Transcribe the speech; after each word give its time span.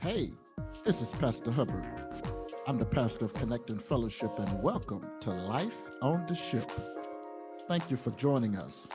Hey, 0.00 0.30
this 0.82 1.02
is 1.02 1.10
Pastor 1.10 1.50
Hubbard. 1.50 1.84
I'm 2.66 2.78
the 2.78 2.86
pastor 2.86 3.26
of 3.26 3.34
Connecting 3.34 3.78
Fellowship, 3.78 4.30
and 4.38 4.62
welcome 4.62 5.06
to 5.20 5.30
Life 5.30 5.76
on 6.00 6.24
the 6.26 6.34
Ship. 6.34 6.72
Thank 7.68 7.90
you 7.90 7.98
for 7.98 8.10
joining 8.12 8.56
us. 8.56 8.88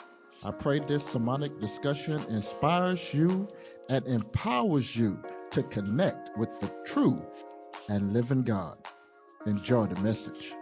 I 0.43 0.49
pray 0.49 0.79
this 0.79 1.05
sermonic 1.05 1.59
discussion 1.59 2.23
inspires 2.27 3.13
you 3.13 3.47
and 3.87 4.03
empowers 4.07 4.95
you 4.95 5.19
to 5.51 5.61
connect 5.61 6.35
with 6.39 6.49
the 6.59 6.73
true 6.87 7.23
and 7.87 8.11
living 8.11 8.41
God. 8.41 8.79
Enjoy 9.45 9.85
the 9.85 10.01
message. 10.01 10.55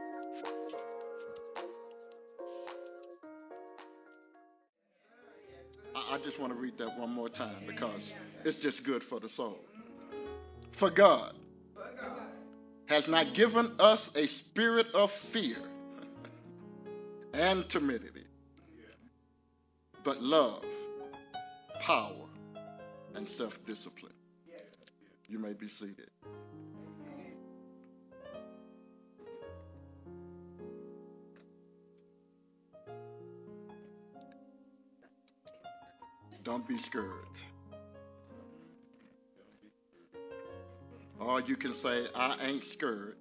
I 5.95 6.15
I 6.15 6.17
just 6.17 6.37
want 6.37 6.51
to 6.51 6.59
read 6.59 6.77
that 6.79 6.99
one 6.99 7.13
more 7.13 7.29
time 7.29 7.63
because 7.65 8.11
it's 8.43 8.59
just 8.59 8.83
good 8.83 9.01
for 9.01 9.21
the 9.21 9.29
soul. 9.29 9.61
For 10.73 10.89
God 10.89 11.35
has 12.87 13.07
not 13.07 13.27
mm-hmm. 13.27 13.35
given 13.35 13.71
us 13.79 14.09
a 14.15 14.27
spirit 14.27 14.87
of 14.93 15.11
fear 15.11 15.57
and 17.33 17.67
timidity, 17.69 18.25
but 20.03 20.21
love, 20.21 20.65
power, 21.79 22.25
and 23.15 23.27
self 23.27 23.63
discipline. 23.65 24.13
You 25.29 25.39
may 25.39 25.53
be 25.53 25.67
seated. 25.67 26.09
Don't 36.43 36.67
be 36.67 36.77
scared. 36.77 37.05
Or 41.25 41.39
you 41.39 41.55
can 41.55 41.73
say, 41.73 42.05
I 42.13 42.35
ain't 42.41 42.65
scared 42.65 43.15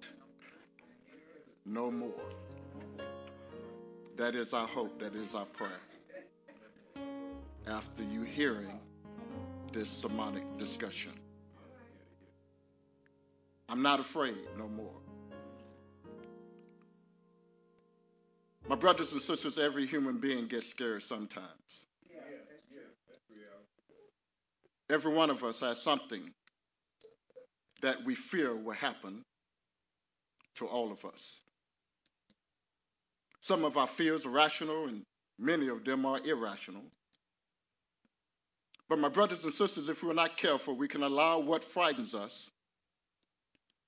no 1.65 1.89
more. 1.89 2.11
That 4.17 4.35
is 4.35 4.53
our 4.53 4.67
hope. 4.67 4.99
That 4.99 5.15
is 5.15 5.33
our 5.33 5.45
prayer. 5.45 5.79
After 7.65 8.03
you 8.03 8.23
hearing 8.23 8.77
this 9.71 9.89
sermonic 9.89 10.43
discussion, 10.57 11.13
I'm 13.69 13.81
not 13.81 14.01
afraid 14.01 14.35
no 14.57 14.67
more. 14.67 14.99
My 18.67 18.75
brothers 18.75 19.13
and 19.13 19.21
sisters, 19.21 19.57
every 19.57 19.85
human 19.85 20.17
being 20.17 20.47
gets 20.47 20.67
scared 20.67 21.03
sometimes. 21.03 21.47
Every 24.89 25.13
one 25.13 25.29
of 25.29 25.41
us 25.43 25.61
has 25.61 25.81
something 25.81 26.29
that 27.83 28.03
we 28.03 28.15
fear 28.15 28.55
will 28.55 28.73
happen 28.73 29.23
to 30.55 30.65
all 30.65 30.91
of 30.91 31.05
us. 31.05 31.39
Some 33.41 33.65
of 33.65 33.77
our 33.77 33.87
fears 33.87 34.25
are 34.25 34.29
rational, 34.29 34.87
and 34.87 35.03
many 35.37 35.67
of 35.67 35.83
them 35.83 36.05
are 36.05 36.19
irrational. 36.25 36.83
But, 38.89 38.99
my 38.99 39.09
brothers 39.09 39.43
and 39.43 39.53
sisters, 39.53 39.89
if 39.89 40.01
we're 40.01 40.13
not 40.13 40.37
careful, 40.37 40.75
we 40.77 40.87
can 40.87 41.03
allow 41.03 41.39
what 41.39 41.63
frightens 41.63 42.13
us 42.13 42.49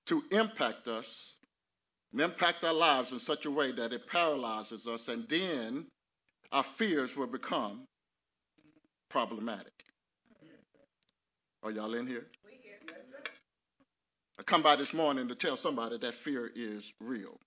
to 0.07 0.21
impact 0.31 0.88
us 0.88 1.35
and 2.11 2.21
impact 2.21 2.63
our 2.63 2.73
lives 2.73 3.11
in 3.11 3.19
such 3.19 3.45
a 3.45 3.51
way 3.51 3.71
that 3.71 3.93
it 3.93 4.07
paralyzes 4.07 4.88
us, 4.88 5.07
and 5.07 5.25
then 5.29 5.85
our 6.51 6.63
fears 6.63 7.16
will 7.16 7.27
become 7.27 7.85
problematic. 9.09 9.71
Are 11.63 11.71
y'all 11.71 11.93
in 11.93 12.07
here? 12.07 12.27
I 14.38 14.44
come 14.44 14.61
by 14.61 14.75
this 14.75 14.94
morning 14.94 15.30
to 15.30 15.36
tell 15.36 15.55
somebody 15.55 15.97
that 16.00 16.16
fear 16.16 16.52
is 16.53 16.91
real. 17.00 17.39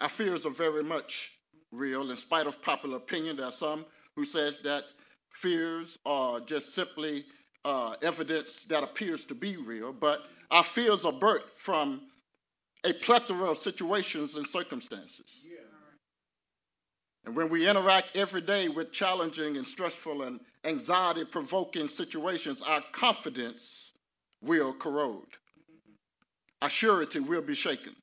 Our 0.00 0.08
fears 0.08 0.46
are 0.46 0.50
very 0.50 0.84
much 0.84 1.30
real. 1.72 2.10
In 2.10 2.16
spite 2.16 2.46
of 2.46 2.60
popular 2.62 2.96
opinion, 2.96 3.36
there 3.36 3.46
are 3.46 3.52
some 3.52 3.84
who 4.14 4.24
says 4.24 4.60
that 4.64 4.84
fears 5.32 5.98
are 6.06 6.40
just 6.40 6.74
simply 6.74 7.24
uh, 7.64 7.96
evidence 8.02 8.48
that 8.68 8.82
appears 8.82 9.24
to 9.26 9.34
be 9.34 9.56
real, 9.56 9.92
but 9.92 10.20
our 10.50 10.64
fears 10.64 11.04
are 11.04 11.12
birthed 11.12 11.56
from 11.56 12.02
a 12.84 12.92
plethora 12.92 13.50
of 13.50 13.58
situations 13.58 14.34
and 14.34 14.46
circumstances. 14.46 15.26
And 17.24 17.34
when 17.34 17.48
we 17.48 17.68
interact 17.68 18.16
every 18.16 18.42
day 18.42 18.68
with 18.68 18.92
challenging 18.92 19.56
and 19.56 19.66
stressful 19.66 20.22
and 20.22 20.40
anxiety 20.64 21.24
provoking 21.24 21.88
situations, 21.88 22.60
our 22.60 22.82
confidence 22.92 23.83
will 24.44 24.72
corrode. 24.74 25.26
Our 26.62 26.70
surety 26.70 27.20
will 27.20 27.42
be 27.42 27.54
shaken. 27.54 27.94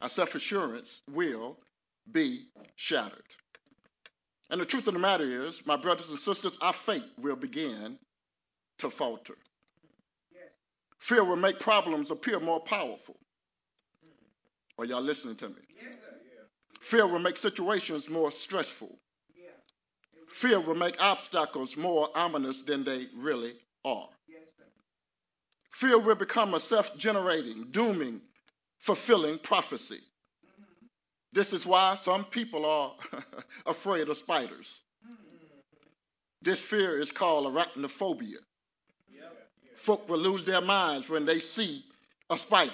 Our 0.00 0.08
self 0.08 0.34
assurance 0.34 1.02
will 1.10 1.56
be 2.10 2.46
shattered. 2.76 3.22
And 4.50 4.60
the 4.60 4.66
truth 4.66 4.86
of 4.86 4.94
the 4.94 5.00
matter 5.00 5.46
is, 5.46 5.60
my 5.66 5.76
brothers 5.76 6.10
and 6.10 6.18
sisters, 6.18 6.56
our 6.60 6.72
faith 6.72 7.10
will 7.18 7.36
begin 7.36 7.98
to 8.78 8.90
falter. 8.90 9.34
Fear 10.98 11.24
will 11.24 11.36
make 11.36 11.58
problems 11.58 12.10
appear 12.10 12.40
more 12.40 12.60
powerful. 12.60 13.16
Are 14.78 14.84
y'all 14.84 15.02
listening 15.02 15.36
to 15.36 15.48
me? 15.48 15.54
Fear 16.80 17.06
will 17.08 17.18
make 17.18 17.36
situations 17.36 18.08
more 18.08 18.30
stressful. 18.30 18.96
Fear 20.28 20.60
will 20.60 20.74
make 20.74 20.96
obstacles 21.00 21.76
more 21.76 22.08
ominous 22.14 22.62
than 22.62 22.84
they 22.84 23.06
really 23.16 23.54
are. 23.84 24.08
Fear 25.76 25.98
will 25.98 26.14
become 26.14 26.54
a 26.54 26.60
self 26.60 26.96
generating, 26.96 27.66
dooming, 27.70 28.22
fulfilling 28.78 29.38
prophecy. 29.38 30.00
This 31.34 31.52
is 31.52 31.66
why 31.66 31.96
some 31.96 32.24
people 32.24 32.64
are 32.64 32.94
afraid 33.66 34.08
of 34.08 34.16
spiders. 34.16 34.80
This 36.40 36.58
fear 36.58 36.98
is 36.98 37.12
called 37.12 37.52
arachnophobia. 37.52 38.38
Folk 39.76 40.08
will 40.08 40.18
lose 40.18 40.46
their 40.46 40.62
minds 40.62 41.10
when 41.10 41.26
they 41.26 41.40
see 41.40 41.84
a 42.30 42.38
spider. 42.38 42.72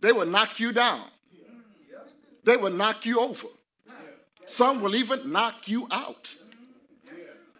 They 0.00 0.12
will 0.12 0.26
knock 0.26 0.60
you 0.60 0.70
down. 0.70 1.04
They 2.44 2.58
will 2.58 2.70
knock 2.70 3.04
you 3.04 3.18
over. 3.18 3.48
Some 4.46 4.82
will 4.82 4.94
even 4.94 5.32
knock 5.32 5.66
you 5.66 5.88
out 5.90 6.32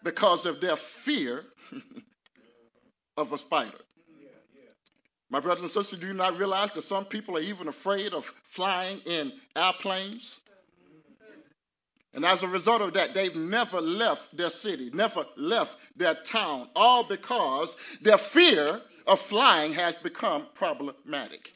because 0.05 0.47
of 0.47 0.61
their 0.61 0.77
fear 0.77 1.43
of 3.21 3.33
a 3.33 3.39
spider. 3.39 3.79
My 5.31 5.39
brothers 5.39 5.63
and 5.63 5.71
sisters, 5.71 6.01
do 6.01 6.09
you 6.09 6.13
not 6.13 6.37
realize 6.39 6.73
that 6.73 6.85
some 6.85 7.05
people 7.05 7.37
are 7.37 7.41
even 7.41 7.69
afraid 7.69 8.13
of 8.13 8.33
flying 8.43 8.99
in 9.07 9.33
airplanes? 9.55 10.37
And 12.13 12.25
as 12.25 12.43
a 12.43 12.49
result 12.49 12.83
of 12.83 12.95
that, 12.95 13.15
they've 13.15 13.37
never 13.37 13.81
left 13.81 14.37
their 14.37 14.51
city, 14.51 14.91
never 14.93 15.25
left 15.37 15.77
their 15.95 16.15
town, 16.15 16.69
all 16.75 17.07
because 17.07 17.77
their 18.03 18.19
fear 18.19 18.81
of 19.07 19.21
flying 19.21 19.73
has 19.75 19.95
become 19.97 20.49
problematic. 20.55 21.53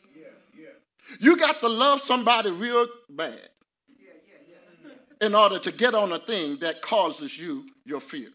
You 1.19 1.37
got 1.37 1.61
to 1.61 1.69
love 1.69 2.01
somebody 2.03 2.51
real 2.53 2.87
bad 3.11 3.49
in 5.21 5.35
order 5.35 5.59
to 5.59 5.73
get 5.73 5.95
on 5.95 6.13
a 6.13 6.21
thing 6.21 6.59
that 6.61 6.83
causes 6.83 7.37
you 7.37 7.65
your 7.85 8.01
fear. 8.01 8.29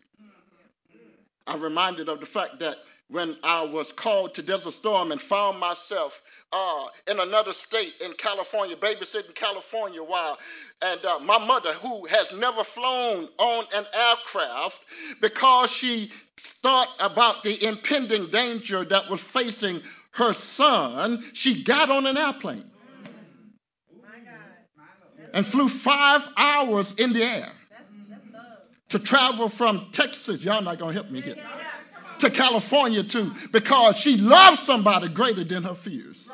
I'm 1.48 1.62
reminded 1.62 2.10
of 2.10 2.20
the 2.20 2.26
fact 2.26 2.60
that 2.60 2.78
when 3.10 3.36
I 3.44 3.64
was 3.64 3.92
called 3.92 4.36
to 4.36 4.44
Desert 4.44 4.74
Storm 4.74 5.12
and 5.12 5.20
found 5.20 5.60
myself 5.60 6.22
uh, 6.52 6.86
in 7.08 7.20
another 7.20 7.54
state 7.54 7.94
in 8.02 8.14
California, 8.14 8.76
babysitting 8.76 9.34
California 9.34 10.02
while, 10.04 10.38
and 10.82 11.04
uh, 11.04 11.20
my 11.20 11.44
mother, 11.44 11.74
who 11.74 12.06
has 12.06 12.32
never 12.34 12.64
flown 12.64 13.28
on 13.38 13.66
an 13.74 13.86
aircraft 13.94 14.86
because 15.22 15.72
she 15.72 16.12
thought 16.62 16.90
about 17.00 17.44
the 17.44 17.64
impending 17.66 18.30
danger 18.30 18.86
that 18.86 19.10
was 19.10 19.22
facing 19.22 19.82
her 20.12 20.34
son, 20.34 21.24
she 21.34 21.64
got 21.64 21.90
on 21.90 22.06
an 22.06 22.18
airplane 22.18 22.70
and 25.34 25.46
flew 25.46 25.68
five 25.68 26.28
hours 26.38 26.94
in 26.98 27.14
the 27.14 27.24
air 27.24 27.52
to 28.90 29.00
travel 29.00 29.50
from 29.50 29.90
Texas. 29.94 30.42
Y'all 30.42 30.62
not 30.62 30.80
gonna 30.80 30.94
help 30.94 31.10
me 31.10 31.22
here. 31.22 31.36
To 32.20 32.30
California 32.30 33.04
too, 33.04 33.32
because 33.52 33.96
she 33.96 34.18
loves 34.18 34.62
somebody 34.64 35.08
greater 35.08 35.46
than 35.46 35.64
her 35.64 35.74
fears. 35.74 36.30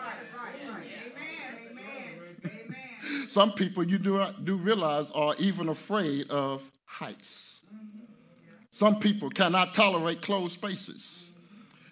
Some 3.29 3.51
people 3.53 3.83
you 3.83 3.99
do, 3.99 4.25
do 4.43 4.55
realize 4.55 5.11
are 5.11 5.35
even 5.37 5.69
afraid 5.69 6.29
of 6.31 6.67
heights. 6.85 7.59
Some 8.71 8.99
people 8.99 9.29
cannot 9.29 9.73
tolerate 9.73 10.21
closed 10.21 10.53
spaces. 10.53 11.19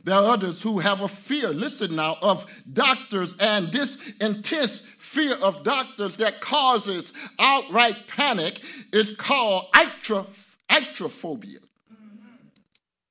There 0.06 0.16
are 0.16 0.26
others 0.26 0.62
who 0.62 0.80
have 0.80 1.02
a 1.02 1.08
fear, 1.08 1.50
listen 1.50 1.96
now, 1.96 2.18
of 2.22 2.46
doctors, 2.74 3.36
and 3.40 3.72
this 3.72 3.96
intense 4.20 4.82
fear 4.98 5.36
of 5.36 5.64
doctors 5.64 6.18
that 6.18 6.42
causes 6.42 7.14
outright 7.40 7.96
panic 8.08 8.60
is 8.92 9.16
called 9.18 9.66
iatrophobia. 9.74 11.60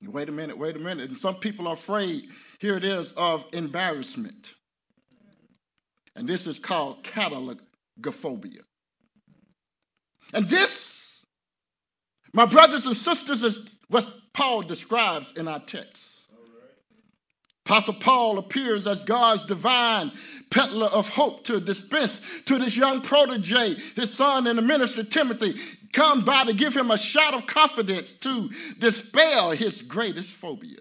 Wait 0.04 0.28
a 0.28 0.32
minute, 0.32 0.58
wait 0.58 0.76
a 0.76 0.81
minute. 0.81 1.10
And 1.10 1.19
some 1.19 1.37
people 1.37 1.69
are 1.69 1.75
afraid, 1.75 2.25
here 2.58 2.76
it 2.76 2.84
is, 2.84 3.12
of 3.16 3.44
embarrassment. 3.52 4.54
And 6.16 6.28
this 6.28 6.46
is 6.46 6.58
called 6.58 7.04
katagelophobia. 7.04 8.62
And 10.34 10.49
this, 10.49 11.25
my 12.32 12.46
brothers 12.46 12.87
and 12.87 12.96
sisters, 12.96 13.43
is 13.43 13.58
what 13.88 14.08
Paul 14.32 14.62
describes 14.62 15.32
in 15.37 15.46
our 15.49 15.60
text. 15.60 16.08
Apostle 17.64 17.94
Paul 17.94 18.38
appears 18.38 18.88
as 18.88 19.04
God's 19.04 19.44
divine 19.44 20.10
peddler 20.50 20.88
of 20.88 21.08
hope 21.08 21.44
to 21.44 21.60
dispense 21.60 22.20
to 22.46 22.58
this 22.58 22.76
young 22.76 23.02
protege, 23.02 23.76
his 23.94 24.12
son 24.12 24.49
in 24.49 24.56
the 24.56 24.62
ministry, 24.62 25.04
Timothy, 25.04 25.60
come 25.93 26.25
by 26.25 26.44
to 26.44 26.55
give 26.55 26.75
him 26.75 26.91
a 26.91 26.99
shot 26.99 27.35
of 27.35 27.47
confidence 27.47 28.12
to 28.15 28.50
dispel 28.79 29.50
his 29.50 29.83
greatest 29.83 30.31
phobia. 30.31 30.79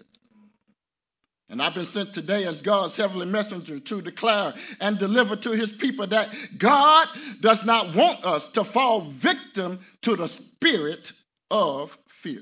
And 1.48 1.60
I've 1.60 1.74
been 1.74 1.84
sent 1.84 2.14
today 2.14 2.46
as 2.46 2.62
God's 2.62 2.96
heavenly 2.96 3.26
messenger 3.26 3.78
to 3.78 4.00
declare 4.00 4.54
and 4.80 4.98
deliver 4.98 5.36
to 5.36 5.50
his 5.50 5.70
people 5.70 6.06
that 6.06 6.28
God 6.56 7.08
does 7.40 7.62
not 7.64 7.94
want 7.94 8.24
us 8.24 8.48
to 8.50 8.64
fall 8.64 9.02
victim 9.02 9.80
to 10.00 10.16
the 10.16 10.28
spirit 10.28 11.12
of 11.50 11.96
fear. 12.08 12.40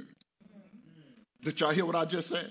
Did 1.43 1.59
y'all 1.59 1.71
hear 1.71 1.87
what 1.87 1.97
I 1.97 2.05
just 2.05 2.29
said? 2.29 2.51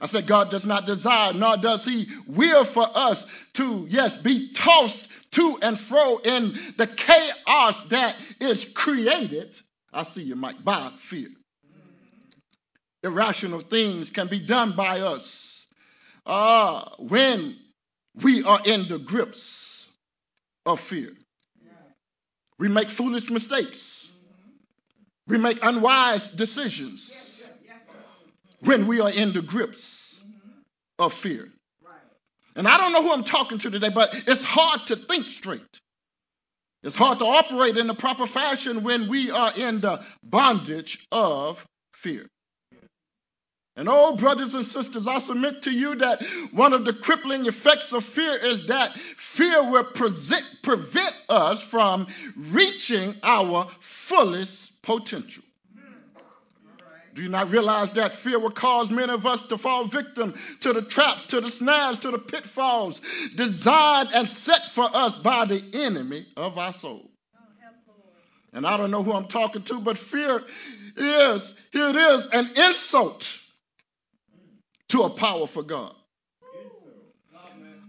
I 0.00 0.06
said, 0.06 0.26
God 0.26 0.50
does 0.50 0.64
not 0.64 0.86
desire, 0.86 1.32
nor 1.32 1.56
does 1.56 1.84
He 1.84 2.08
will 2.28 2.64
for 2.64 2.86
us 2.94 3.24
to, 3.54 3.86
yes, 3.88 4.16
be 4.16 4.52
tossed 4.52 5.07
to 5.32 5.58
and 5.62 5.78
fro 5.78 6.18
in 6.18 6.58
the 6.76 6.86
chaos 6.86 7.82
that 7.90 8.16
is 8.40 8.64
created. 8.64 9.54
I 9.92 10.04
see 10.04 10.22
you, 10.22 10.36
Mike, 10.36 10.62
by 10.64 10.92
fear. 11.00 11.28
Irrational 13.02 13.60
things 13.60 14.10
can 14.10 14.28
be 14.28 14.44
done 14.44 14.74
by 14.76 15.00
us 15.00 15.66
uh, 16.26 16.90
when 16.98 17.56
we 18.22 18.42
are 18.42 18.60
in 18.64 18.88
the 18.88 18.98
grips 18.98 19.86
of 20.66 20.80
fear. 20.80 21.10
We 22.58 22.68
make 22.68 22.90
foolish 22.90 23.30
mistakes. 23.30 24.10
We 25.28 25.38
make 25.38 25.58
unwise 25.62 26.30
decisions 26.30 27.12
when 28.60 28.86
we 28.86 29.00
are 29.00 29.10
in 29.10 29.32
the 29.32 29.42
grips 29.42 30.18
of 30.98 31.12
fear. 31.12 31.48
And 32.56 32.66
I 32.66 32.76
don't 32.76 32.92
know 32.92 33.02
who 33.02 33.12
I'm 33.12 33.24
talking 33.24 33.58
to 33.58 33.70
today, 33.70 33.90
but 33.90 34.10
it's 34.26 34.42
hard 34.42 34.86
to 34.88 34.96
think 34.96 35.26
straight. 35.26 35.80
It's 36.82 36.96
hard 36.96 37.18
to 37.18 37.24
operate 37.24 37.76
in 37.76 37.86
the 37.86 37.94
proper 37.94 38.26
fashion 38.26 38.84
when 38.84 39.08
we 39.08 39.30
are 39.30 39.52
in 39.54 39.80
the 39.80 40.00
bondage 40.22 41.06
of 41.10 41.66
fear. 41.92 42.26
And 43.76 43.88
oh, 43.88 44.16
brothers 44.16 44.54
and 44.54 44.66
sisters, 44.66 45.06
I 45.06 45.20
submit 45.20 45.62
to 45.62 45.70
you 45.70 45.94
that 45.96 46.20
one 46.52 46.72
of 46.72 46.84
the 46.84 46.92
crippling 46.92 47.46
effects 47.46 47.92
of 47.92 48.04
fear 48.04 48.36
is 48.36 48.66
that 48.66 48.92
fear 49.16 49.70
will 49.70 49.84
present, 49.84 50.44
prevent 50.64 51.14
us 51.28 51.62
from 51.62 52.08
reaching 52.36 53.14
our 53.22 53.70
fullest 53.80 54.82
potential. 54.82 55.44
Do 57.18 57.24
you 57.24 57.30
not 57.30 57.50
realize 57.50 57.92
that 57.94 58.14
fear 58.14 58.38
will 58.38 58.52
cause 58.52 58.92
many 58.92 59.12
of 59.12 59.26
us 59.26 59.42
to 59.48 59.58
fall 59.58 59.88
victim 59.88 60.38
to 60.60 60.72
the 60.72 60.82
traps, 60.82 61.26
to 61.26 61.40
the 61.40 61.50
snares, 61.50 61.98
to 61.98 62.12
the 62.12 62.18
pitfalls 62.20 63.00
designed 63.34 64.10
and 64.14 64.28
set 64.28 64.66
for 64.66 64.88
us 64.94 65.16
by 65.16 65.44
the 65.44 65.60
enemy 65.72 66.28
of 66.36 66.56
our 66.56 66.72
soul? 66.74 67.10
And 68.52 68.64
I 68.64 68.76
don't 68.76 68.92
know 68.92 69.02
who 69.02 69.14
I'm 69.14 69.26
talking 69.26 69.62
to, 69.62 69.80
but 69.80 69.98
fear 69.98 70.44
is, 70.96 71.52
here 71.72 71.88
it 71.88 71.96
is, 71.96 72.28
an 72.32 72.52
insult 72.54 73.26
to 74.90 75.02
a 75.02 75.10
powerful 75.10 75.64
God. 75.64 75.96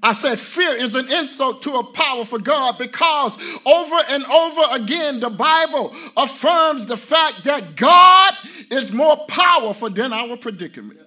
I 0.01 0.13
said 0.13 0.39
fear 0.39 0.71
is 0.71 0.95
an 0.95 1.11
insult 1.11 1.63
to 1.63 1.73
a 1.73 1.91
powerful 1.91 2.39
God 2.39 2.77
because 2.77 3.33
over 3.65 3.95
and 4.07 4.23
over 4.25 4.61
again 4.71 5.19
the 5.19 5.29
Bible 5.29 5.93
affirms 6.15 6.85
the 6.85 6.95
fact 6.95 7.43
that 7.43 7.75
God 7.75 8.33
is 8.71 8.93
more 8.93 9.17
powerful 9.27 9.89
than 9.89 10.13
our 10.13 10.37
predicament. 10.37 10.99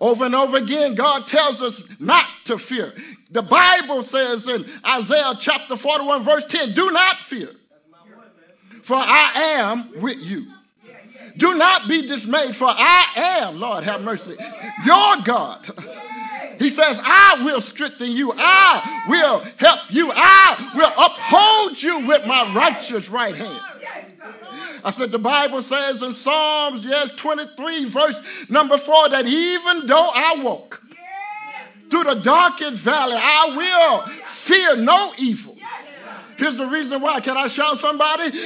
Over 0.00 0.24
and 0.24 0.34
over 0.34 0.56
again, 0.56 0.94
God 0.94 1.26
tells 1.26 1.60
us 1.60 1.84
not 1.98 2.24
to 2.46 2.56
fear. 2.56 2.94
The 3.32 3.42
Bible 3.42 4.02
says 4.02 4.46
in 4.46 4.64
Isaiah 4.84 5.34
chapter 5.38 5.76
41, 5.76 6.22
verse 6.22 6.46
10, 6.46 6.72
do 6.72 6.90
not 6.90 7.18
fear, 7.18 7.50
for 8.82 8.96
I 8.96 9.58
am 9.58 10.00
with 10.00 10.16
you. 10.16 10.46
Do 11.36 11.54
not 11.54 11.86
be 11.86 12.06
dismayed, 12.06 12.56
for 12.56 12.68
I 12.68 13.40
am, 13.42 13.60
Lord 13.60 13.84
have 13.84 14.00
mercy, 14.00 14.36
your 14.86 15.16
God. 15.22 15.68
He 16.60 16.68
says, 16.68 17.00
I 17.02 17.42
will 17.42 17.62
strengthen 17.62 18.12
you. 18.12 18.34
I 18.36 19.06
will 19.08 19.40
help 19.56 19.80
you. 19.88 20.12
I 20.14 20.72
will 20.76 20.92
uphold 21.06 21.82
you 21.82 22.06
with 22.06 22.26
my 22.26 22.54
righteous 22.54 23.08
right 23.08 23.34
hand. 23.34 23.64
I 24.84 24.90
said, 24.90 25.10
the 25.10 25.18
Bible 25.18 25.62
says 25.62 26.02
in 26.02 26.12
Psalms, 26.12 26.84
yes, 26.84 27.12
23, 27.12 27.86
verse 27.86 28.20
number 28.50 28.76
4, 28.76 29.08
that 29.08 29.26
even 29.26 29.86
though 29.86 30.10
I 30.10 30.42
walk 30.42 30.82
through 31.90 32.04
the 32.04 32.16
darkest 32.16 32.82
valley, 32.82 33.16
I 33.16 33.56
will 33.56 34.06
fear 34.26 34.76
no 34.76 35.14
evil. 35.16 35.56
Here's 36.36 36.58
the 36.58 36.66
reason 36.66 37.00
why. 37.00 37.20
Can 37.20 37.38
I 37.38 37.48
shout 37.48 37.78
somebody? 37.78 38.38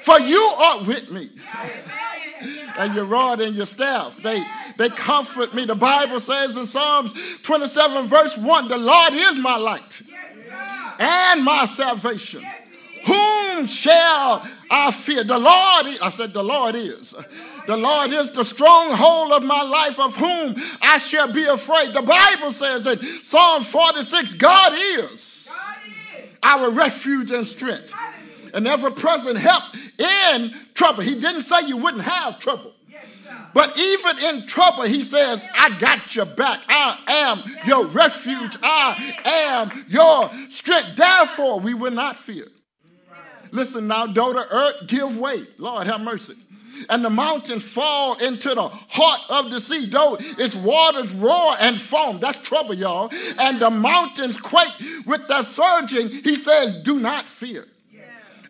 For 0.00 0.18
you 0.18 0.40
are 0.40 0.84
with 0.84 1.08
me. 1.10 1.30
And 2.80 2.94
your 2.94 3.04
rod 3.04 3.42
and 3.42 3.54
your 3.54 3.66
staff, 3.66 4.16
they, 4.22 4.42
they 4.78 4.88
comfort 4.88 5.54
me. 5.54 5.66
The 5.66 5.74
Bible 5.74 6.18
says 6.18 6.56
in 6.56 6.66
Psalms 6.66 7.12
27, 7.42 8.06
verse 8.06 8.38
1, 8.38 8.68
the 8.68 8.78
Lord 8.78 9.12
is 9.12 9.36
my 9.36 9.56
light 9.56 10.00
and 10.98 11.44
my 11.44 11.66
salvation. 11.66 12.42
Whom 13.04 13.66
shall 13.66 14.46
I 14.70 14.90
fear? 14.92 15.24
The 15.24 15.36
Lord, 15.36 15.98
I 16.00 16.10
said, 16.10 16.32
the 16.32 16.42
Lord 16.42 16.74
is. 16.74 17.14
The 17.66 17.76
Lord 17.76 18.12
is 18.12 18.32
the 18.32 18.44
stronghold 18.44 19.32
of 19.32 19.42
my 19.42 19.62
life, 19.62 19.98
of 19.98 20.16
whom 20.16 20.56
I 20.80 20.98
shall 20.98 21.32
be 21.32 21.44
afraid. 21.44 21.92
The 21.92 22.02
Bible 22.02 22.52
says 22.52 22.86
in 22.86 22.98
Psalm 23.24 23.62
46, 23.62 24.34
God 24.34 24.72
is 24.74 25.48
our 26.42 26.70
refuge 26.70 27.30
and 27.30 27.46
strength, 27.46 27.92
and 28.54 28.66
ever 28.66 28.90
present 28.90 29.38
help 29.38 29.64
in 30.00 30.54
trouble. 30.74 31.02
He 31.02 31.20
didn't 31.20 31.42
say 31.42 31.66
you 31.66 31.76
wouldn't 31.76 32.04
have 32.04 32.40
trouble. 32.40 32.72
But 33.52 33.78
even 33.78 34.18
in 34.18 34.46
trouble, 34.46 34.84
he 34.84 35.02
says, 35.02 35.42
I 35.54 35.76
got 35.78 36.14
your 36.14 36.26
back. 36.26 36.60
I 36.68 36.98
am 37.08 37.42
your 37.66 37.86
refuge. 37.86 38.56
I 38.62 39.14
am 39.24 39.86
your 39.88 40.30
strength. 40.50 40.96
Therefore, 40.96 41.58
we 41.58 41.74
will 41.74 41.90
not 41.90 42.18
fear. 42.18 42.46
Listen 43.52 43.88
now, 43.88 44.06
the 44.06 44.46
earth 44.50 44.86
give 44.86 45.16
way, 45.16 45.44
Lord 45.58 45.88
have 45.88 46.00
mercy, 46.00 46.36
and 46.88 47.04
the 47.04 47.10
mountains 47.10 47.64
fall 47.64 48.16
into 48.18 48.54
the 48.54 48.68
heart 48.68 49.20
of 49.28 49.50
the 49.50 49.60
sea, 49.60 49.90
though 49.90 50.16
its 50.20 50.54
waters 50.54 51.12
roar 51.14 51.56
and 51.58 51.80
foam, 51.80 52.20
that's 52.20 52.38
trouble, 52.38 52.74
y'all, 52.74 53.10
and 53.38 53.60
the 53.60 53.70
mountains 53.70 54.40
quake 54.40 54.72
with 55.04 55.26
their 55.26 55.42
surging, 55.42 56.08
he 56.08 56.36
says, 56.36 56.82
do 56.84 57.00
not 57.00 57.26
fear. 57.26 57.66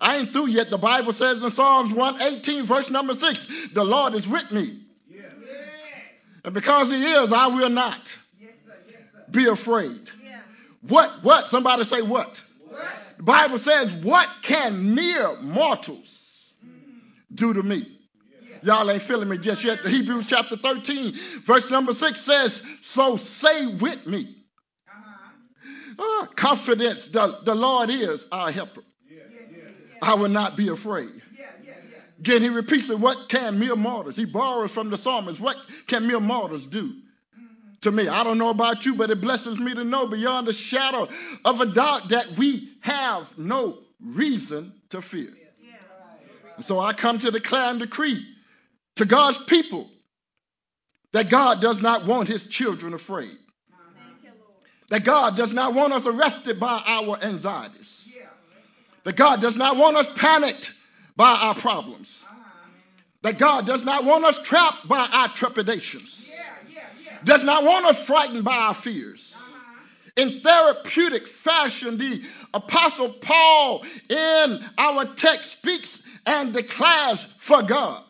I 0.01 0.19
ain't 0.19 0.33
through 0.33 0.49
yet. 0.49 0.71
The 0.71 0.79
Bible 0.79 1.13
says 1.13 1.43
in 1.43 1.51
Psalms 1.51 1.93
118, 1.93 2.65
verse 2.65 2.91
number 2.91 3.15
6, 3.15 3.47
the 3.75 3.85
Lord 3.85 4.15
is 4.15 4.27
with 4.27 4.51
me. 4.51 4.81
Yeah. 5.09 5.27
And 6.45 6.55
because 6.55 6.89
he 6.89 7.05
is, 7.05 7.33
I 7.33 7.49
will 7.49 7.69
not 7.69 8.17
yes, 8.41 8.51
sir. 8.65 8.73
Yes, 8.89 8.99
sir. 9.13 9.25
be 9.31 9.47
afraid. 9.47 10.09
Yeah. 10.25 10.41
What? 10.83 11.23
What? 11.23 11.51
Somebody 11.51 11.85
say 11.85 12.01
what? 12.03 12.43
what? 12.67 12.85
The 13.19 13.23
Bible 13.25 13.59
says, 13.59 13.93
What 14.03 14.29
can 14.43 14.95
mere 14.95 15.37
mortals 15.43 16.55
do 17.35 17.53
to 17.53 17.63
me? 17.63 17.99
Y'all 18.63 18.91
ain't 18.91 19.03
feeling 19.03 19.29
me 19.29 19.39
just 19.39 19.65
yet. 19.65 19.83
The 19.83 19.91
Hebrews 19.91 20.27
chapter 20.27 20.57
13, 20.57 21.15
verse 21.45 21.71
number 21.71 21.95
6 21.95 22.21
says, 22.21 22.63
So 22.83 23.17
say 23.17 23.67
with 23.77 24.07
me. 24.07 24.37
Uh-huh. 24.89 26.23
Uh, 26.23 26.27
confidence, 26.35 27.09
the, 27.09 27.39
the 27.45 27.55
Lord 27.55 27.91
is 27.91 28.27
our 28.31 28.51
helper. 28.53 28.83
I 30.03 30.15
will 30.15 30.29
not 30.29 30.57
be 30.57 30.69
afraid. 30.69 31.11
Again, 32.19 32.43
he 32.43 32.49
repeats 32.51 32.91
it, 32.91 32.99
what 32.99 33.29
can 33.29 33.59
mere 33.59 33.77
mortals? 33.77 34.17
He 34.17 34.27
borrows 34.27 34.73
from 34.73 34.91
the 34.91 34.99
psalmist, 34.99 35.41
what 35.41 35.57
can 35.87 36.07
mere 36.07 36.21
mortals 36.21 36.67
do? 36.67 36.93
to 37.83 37.91
me. 37.91 38.09
I 38.09 38.25
don't 38.25 38.39
know 38.39 38.51
about 38.51 38.85
you, 38.85 38.95
but 38.95 39.11
it 39.11 39.21
blesses 39.21 39.59
me 39.59 39.75
to 39.75 39.85
know 39.85 40.07
beyond 40.07 40.47
the 40.47 40.53
shadow 40.53 41.09
of 41.45 41.61
a 41.61 41.67
doubt 41.67 42.11
that 42.11 42.27
we 42.37 42.71
have 42.81 43.37
no 43.39 43.79
reason 44.01 44.73
to 44.91 45.01
fear. 45.01 45.33
And 46.57 46.65
so 46.65 46.79
I 46.79 46.93
come 46.93 47.19
to 47.21 47.31
declare 47.31 47.71
and 47.71 47.81
decree 47.81 48.25
to 48.97 49.07
God's 49.07 49.39
people 49.39 49.89
that 51.13 51.31
God 51.31 51.61
does 51.61 51.81
not 51.81 52.07
want 52.07 52.29
his 52.29 52.47
children 52.47 52.93
afraid. 52.95 53.37
That 54.91 55.05
God 55.05 55.37
does 55.37 55.53
not 55.53 55.73
want 55.73 55.93
us 55.93 56.05
arrested 56.05 56.59
by 56.61 56.83
our 56.85 57.19
anxieties. 57.23 57.80
That 59.05 59.17
God 59.17 59.41
does 59.41 59.57
not 59.57 59.77
want 59.77 59.97
us 59.97 60.09
panicked 60.17 60.73
by 61.17 61.31
our 61.31 61.55
problems. 61.55 62.23
That 63.23 63.39
God 63.39 63.67
does 63.67 63.85
not 63.85 64.05
want 64.05 64.25
us 64.25 64.39
trapped 64.43 64.89
by 64.89 64.99
our 64.99 65.29
trepidations, 65.35 66.27
does 67.25 67.45
not 67.45 67.65
want 67.65 67.85
us 67.85 68.01
frightened 68.07 68.45
by 68.45 68.57
our 68.57 68.75
fears. 68.75 69.35
In 70.17 70.41
therapeutic 70.41 71.29
fashion, 71.29 71.99
the 71.99 72.23
Apostle 72.53 73.13
Paul 73.13 73.85
in 74.09 74.65
our 74.77 75.15
text 75.15 75.53
speaks 75.53 76.03
and 76.27 76.53
declares 76.53 77.27
for 77.39 77.63
God. 77.63 78.05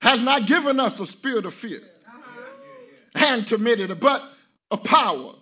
Has 0.00 0.22
not 0.22 0.46
given 0.46 0.78
us 0.78 0.98
a 1.00 1.06
spirit 1.06 1.46
of 1.46 1.54
fear. 1.54 1.80
And 3.14 3.46
timidity, 3.46 3.94
but 3.94 4.22
a 4.70 4.76
power, 4.76 5.34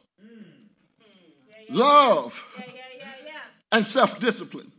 love, 1.69 2.43
and 3.75 3.85
self 3.85 4.21
discipline. 4.21 4.71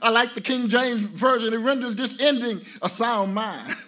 I 0.00 0.08
like 0.08 0.34
the 0.34 0.40
King 0.40 0.68
James 0.68 1.02
Version. 1.02 1.52
It 1.52 1.58
renders 1.58 1.94
this 1.94 2.18
ending 2.18 2.62
a 2.80 2.88
sound 2.88 3.34
mind. 3.34 3.76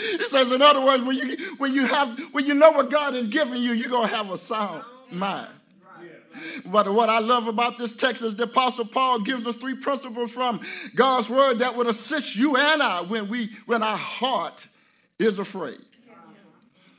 It 0.00 0.30
says, 0.30 0.52
in 0.52 0.62
other 0.62 0.80
words, 0.84 1.02
when 1.02 1.16
you 1.16 1.56
when 1.56 1.74
you 1.74 1.84
have 1.84 2.16
when 2.30 2.46
you 2.46 2.54
know 2.54 2.70
what 2.70 2.88
God 2.88 3.14
has 3.14 3.26
given 3.26 3.56
you, 3.60 3.72
you're 3.72 3.90
gonna 3.90 4.06
have 4.06 4.30
a 4.30 4.38
sound 4.38 4.84
mind. 5.10 5.50
But 6.66 6.94
what 6.94 7.08
I 7.08 7.18
love 7.18 7.48
about 7.48 7.78
this 7.78 7.94
text 7.94 8.22
is 8.22 8.36
the 8.36 8.44
Apostle 8.44 8.84
Paul 8.84 9.22
gives 9.22 9.44
us 9.44 9.56
three 9.56 9.74
principles 9.74 10.30
from 10.30 10.60
God's 10.94 11.28
word 11.28 11.58
that 11.58 11.74
would 11.74 11.88
assist 11.88 12.36
you 12.36 12.56
and 12.56 12.80
I 12.80 13.00
when 13.00 13.28
we 13.28 13.50
when 13.66 13.82
our 13.82 13.96
heart 13.96 14.64
is 15.18 15.40
afraid. 15.40 15.80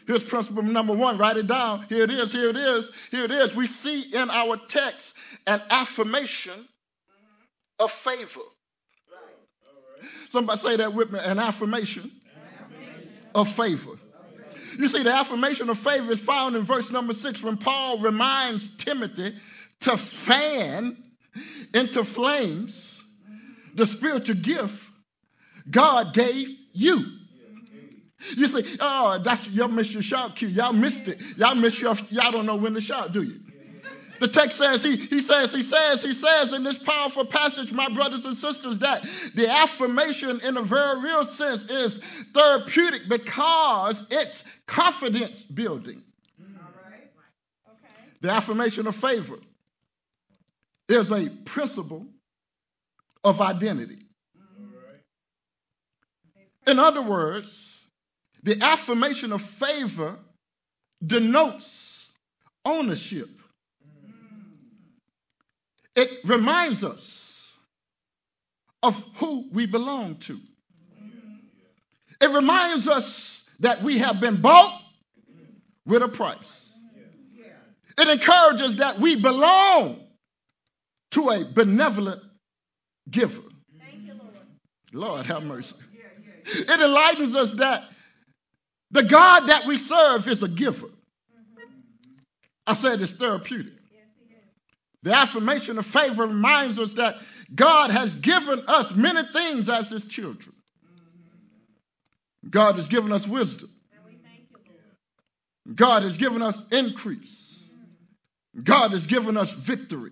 Here's 0.09 0.23
principle 0.23 0.63
number 0.63 0.95
one. 0.95 1.19
Write 1.19 1.37
it 1.37 1.45
down. 1.45 1.85
Here 1.87 2.03
it 2.03 2.09
is. 2.09 2.31
Here 2.31 2.49
it 2.49 2.55
is. 2.55 2.89
Here 3.11 3.25
it 3.25 3.31
is. 3.31 3.55
We 3.55 3.67
see 3.67 4.01
in 4.11 4.31
our 4.31 4.57
text 4.57 5.13
an 5.45 5.61
affirmation 5.69 6.67
of 7.77 7.91
favor. 7.91 8.41
Somebody 10.31 10.59
say 10.61 10.77
that 10.77 10.95
with 10.95 11.11
me. 11.11 11.19
An 11.21 11.37
affirmation 11.37 12.11
of 13.35 13.51
favor. 13.51 13.99
You 14.79 14.89
see, 14.89 15.03
the 15.03 15.13
affirmation 15.13 15.69
of 15.69 15.77
favor 15.77 16.11
is 16.11 16.19
found 16.19 16.55
in 16.55 16.63
verse 16.63 16.89
number 16.89 17.13
six 17.13 17.43
when 17.43 17.57
Paul 17.57 17.99
reminds 17.99 18.67
Timothy 18.77 19.35
to 19.81 19.95
fan 19.95 20.97
into 21.75 22.03
flames 22.03 22.99
the 23.75 23.85
spiritual 23.85 24.37
gift 24.37 24.83
God 25.69 26.15
gave 26.15 26.47
you. 26.73 27.18
You 28.39 28.47
say, 28.47 28.63
oh, 28.79 29.21
y'all 29.51 29.67
missed 29.67 29.91
your 29.91 30.01
shout 30.01 30.37
cue. 30.37 30.47
Y'all 30.47 30.71
missed 30.71 31.09
it. 31.09 31.19
Y'all 31.35 31.55
missed 31.55 31.81
your, 31.81 31.93
y'all 32.09 32.31
don't 32.31 32.45
know 32.45 32.55
when 32.55 32.73
to 32.73 32.79
shout, 32.79 33.11
do 33.11 33.21
you? 33.23 33.41
The 34.21 34.29
text 34.29 34.57
says, 34.57 34.81
he, 34.81 34.95
he 34.95 35.21
says, 35.21 35.53
he 35.53 35.61
says, 35.61 36.01
he 36.01 36.13
says 36.13 36.53
in 36.53 36.63
this 36.63 36.77
powerful 36.77 37.25
passage, 37.25 37.73
my 37.73 37.89
brothers 37.89 38.23
and 38.23 38.35
sisters, 38.35 38.79
that 38.79 39.05
the 39.35 39.49
affirmation 39.49 40.39
in 40.41 40.55
a 40.55 40.61
very 40.61 41.01
real 41.01 41.25
sense 41.25 41.63
is 41.69 41.99
therapeutic 42.33 43.03
because 43.09 44.03
it's 44.09 44.43
confidence 44.67 45.43
building. 45.43 46.01
The 48.21 48.31
affirmation 48.31 48.87
of 48.87 48.95
favor 48.95 49.39
is 50.87 51.11
a 51.11 51.29
principle 51.45 52.07
of 53.23 53.41
identity. 53.41 54.05
In 56.67 56.79
other 56.79 57.01
words, 57.01 57.68
the 58.43 58.61
affirmation 58.61 59.31
of 59.31 59.41
favor 59.41 60.17
denotes 61.05 62.07
ownership. 62.65 63.29
It 65.95 66.09
reminds 66.23 66.83
us 66.83 67.53
of 68.81 69.01
who 69.15 69.49
we 69.51 69.65
belong 69.65 70.15
to. 70.15 70.39
It 72.21 72.29
reminds 72.29 72.87
us 72.87 73.43
that 73.59 73.83
we 73.83 73.97
have 73.97 74.19
been 74.19 74.41
bought 74.41 74.81
with 75.85 76.01
a 76.01 76.07
price. 76.07 76.69
It 77.97 78.07
encourages 78.07 78.77
that 78.77 78.99
we 78.99 79.15
belong 79.15 79.99
to 81.11 81.29
a 81.29 81.43
benevolent 81.53 82.21
giver. 83.09 83.41
Lord 84.93 85.25
have 85.25 85.43
mercy. 85.43 85.75
It 86.45 86.79
enlightens 86.79 87.35
us 87.35 87.53
that 87.55 87.83
the 88.91 89.03
God 89.03 89.47
that 89.47 89.65
we 89.65 89.77
serve 89.77 90.27
is 90.27 90.43
a 90.43 90.47
giver. 90.47 90.87
I 92.65 92.73
said 92.73 93.01
it's 93.01 93.13
therapeutic. 93.13 93.73
The 95.03 95.15
affirmation 95.15 95.77
of 95.77 95.85
favor 95.85 96.23
reminds 96.25 96.77
us 96.77 96.93
that 96.95 97.15
God 97.55 97.89
has 97.89 98.15
given 98.15 98.63
us 98.67 98.91
many 98.93 99.21
things 99.31 99.69
as 99.69 99.89
his 99.89 100.05
children. 100.07 100.55
God 102.49 102.75
has 102.75 102.87
given 102.87 103.11
us 103.11 103.27
wisdom. 103.27 103.69
God 105.73 106.03
has 106.03 106.17
given 106.17 106.41
us 106.41 106.61
increase. 106.71 107.63
God 108.63 108.91
has 108.91 109.05
given 109.05 109.37
us 109.37 109.51
victory. 109.53 110.11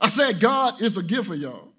I 0.00 0.08
said 0.10 0.40
God 0.40 0.82
is 0.82 0.96
a 0.96 1.02
giver, 1.02 1.34
y'all. 1.34 1.72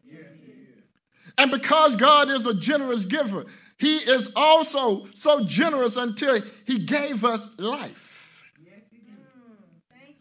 And 1.38 1.52
because 1.52 1.96
God 1.98 2.30
is 2.30 2.48
a 2.48 2.56
generous 2.56 3.06
giver, 3.06 3.46
he 3.80 3.98
is 3.98 4.32
also 4.36 5.06
so 5.14 5.46
generous 5.46 5.98
until 5.98 6.42
he 6.66 6.86
gave 6.86 7.24
us 7.24 7.48
life. 7.58 8.04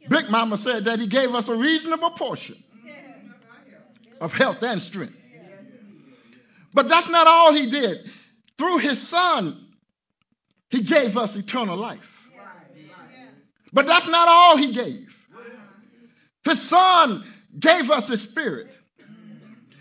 Big 0.08 0.30
Mama 0.30 0.58
said 0.58 0.84
that 0.84 0.98
he 0.98 1.06
gave 1.06 1.34
us 1.34 1.48
a 1.48 1.56
reasonable 1.56 2.10
portion 2.10 2.62
of 4.20 4.32
health 4.32 4.62
and 4.62 4.80
strength. 4.80 5.14
But 6.74 6.88
that's 6.88 7.08
not 7.08 7.26
all 7.26 7.52
he 7.52 7.70
did. 7.70 8.10
Through 8.58 8.78
his 8.78 9.06
son, 9.06 9.66
he 10.70 10.82
gave 10.82 11.16
us 11.16 11.34
eternal 11.36 11.76
life. 11.76 12.12
But 13.72 13.86
that's 13.86 14.06
not 14.06 14.28
all 14.28 14.56
he 14.56 14.72
gave. 14.72 15.16
His 16.44 16.60
son 16.62 17.24
gave 17.58 17.90
us 17.90 18.08
his 18.08 18.22
spirit. 18.22 18.70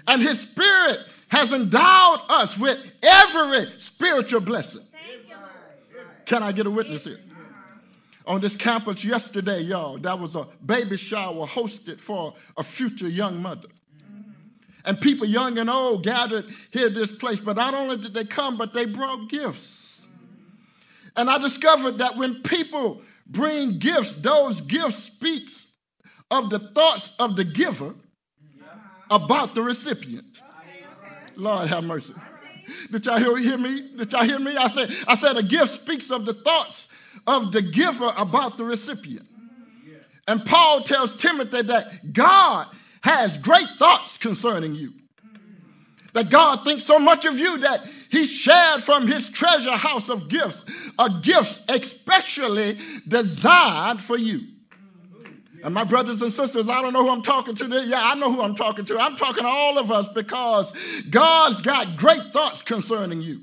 And 0.08 0.22
his 0.22 0.39
spirit 0.39 1.00
has 1.29 1.51
endowed 1.51 2.22
us 2.29 2.58
with 2.58 2.77
every 3.01 3.67
spiritual 3.79 4.41
blessing. 4.41 4.82
Can 6.25 6.44
I 6.44 6.51
get 6.51 6.65
a 6.65 6.72
witness 6.72 7.03
here? 7.03 7.20
On 8.27 8.41
this 8.41 8.55
campus 8.55 9.05
yesterday, 9.05 9.62
y'all, 9.62 10.00
that 10.00 10.17
was 10.17 10.36
a 10.36 10.48
baby 10.65 10.98
shower 10.98 11.46
hosted 11.46 12.01
for 12.01 12.34
a 12.58 12.63
future 12.63 13.08
young 13.08 13.41
mother. 13.41 13.67
And 14.84 15.00
people 15.00 15.27
young 15.27 15.58
and 15.58 15.70
old 15.70 16.03
gathered 16.03 16.46
here 16.72 16.89
this 16.89 17.12
place, 17.12 17.39
but 17.39 17.55
not 17.55 17.74
only 17.74 17.98
did 17.98 18.13
they 18.13 18.25
come, 18.25 18.58
but 18.58 18.74
they 18.74 18.86
brought 18.86 19.29
gifts. 19.29 20.01
And 21.15 21.29
I 21.29 21.38
discovered 21.38 22.00
that 22.00 22.17
when 22.17 22.41
people 22.44 23.01
bring 23.27 23.79
gifts, 23.79 24.13
those 24.15 24.62
gifts 24.62 25.03
speaks 25.03 25.65
of 26.29 26.50
the 26.50 26.60
thoughts 26.74 27.12
of 27.20 27.36
the 27.36 27.46
giver 27.46 27.94
about 29.10 29.55
the 29.55 29.62
recipient. 29.62 30.35
Lord 31.38 31.68
have 31.70 31.84
mercy. 31.84 32.13
Did 32.92 33.06
y'all 33.06 33.18
hear, 33.18 33.38
hear 33.38 33.58
me? 33.58 33.92
Did 33.98 34.12
y'all 34.12 34.24
hear 34.24 34.39
me? 34.39 34.56
I 34.56 34.68
said, 34.68 34.89
I 35.08 35.15
said 35.15 35.38
a 35.38 35.44
gift 35.44 35.74
speaks 35.74 36.12
of 36.12 36.25
the 36.25 36.34
thoughts 36.34 36.88
of 37.27 37.51
the 37.51 37.62
giver 37.62 38.12
about 38.15 38.58
the 38.58 38.63
recipient. 38.63 39.27
And 40.27 40.44
Paul 40.46 40.84
tells 40.84 41.15
Timothy 41.15 41.62
that 41.63 42.13
God 42.13 42.68
has 43.01 43.38
great 43.38 43.68
thoughts 43.77 44.18
concerning 44.18 44.74
you. 44.74 44.94
That 46.13 46.30
God 46.32 46.63
thinks 46.63 46.86
so 46.86 46.98
much 46.98 47.25
of 47.25 47.38
you 47.38 47.60
that 47.60 47.82
he 48.10 48.25
shared 48.25 48.84
from 48.84 49.08
his 49.08 49.30
treasure 49.30 49.75
house 49.75 50.10
of 50.10 50.30
gifts, 50.30 50.62
a 50.98 51.20
gift 51.22 51.62
especially 51.68 52.80
designed 53.08 54.01
for 54.01 54.18
you. 54.18 54.42
And 55.64 55.74
my 55.74 55.84
brothers 55.84 56.22
and 56.22 56.32
sisters, 56.32 56.70
I 56.70 56.82
don't 56.82 56.94
know 56.94 57.04
who 57.04 57.10
I'm 57.10 57.22
talking 57.22 57.56
to. 57.56 57.84
Yeah, 57.86 58.02
I 58.02 58.16
know 58.16 58.32
who 58.32 58.42
I'm 58.42 58.56
talking 58.56 58.86
to. 58.86 59.00
I'm 59.00 59.16
talking 59.16 59.44
to 59.44 59.50
all 59.50 59.78
of 59.78 59.92
us 59.92 60.08
because 60.10 60.72
God's 61.10 61.62
got 61.62 61.98
great 61.98 62.34
thoughts 62.34 62.62
concerning 62.62 63.22
you. 63.22 63.42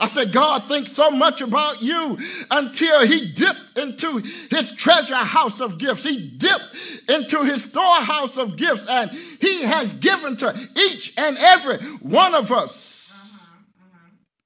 I 0.00 0.08
said, 0.08 0.32
God 0.32 0.68
thinks 0.68 0.92
so 0.92 1.10
much 1.10 1.40
about 1.40 1.80
you 1.80 2.18
until 2.50 3.06
he 3.06 3.32
dipped 3.32 3.78
into 3.78 4.18
his 4.50 4.72
treasure 4.72 5.14
house 5.14 5.60
of 5.60 5.78
gifts. 5.78 6.02
He 6.02 6.36
dipped 6.36 6.76
into 7.08 7.42
his 7.44 7.62
storehouse 7.64 8.36
of 8.36 8.56
gifts, 8.56 8.84
and 8.88 9.10
he 9.12 9.62
has 9.62 9.92
given 9.94 10.36
to 10.38 10.68
each 10.76 11.14
and 11.16 11.38
every 11.38 11.78
one 12.00 12.34
of 12.34 12.50
us 12.50 13.12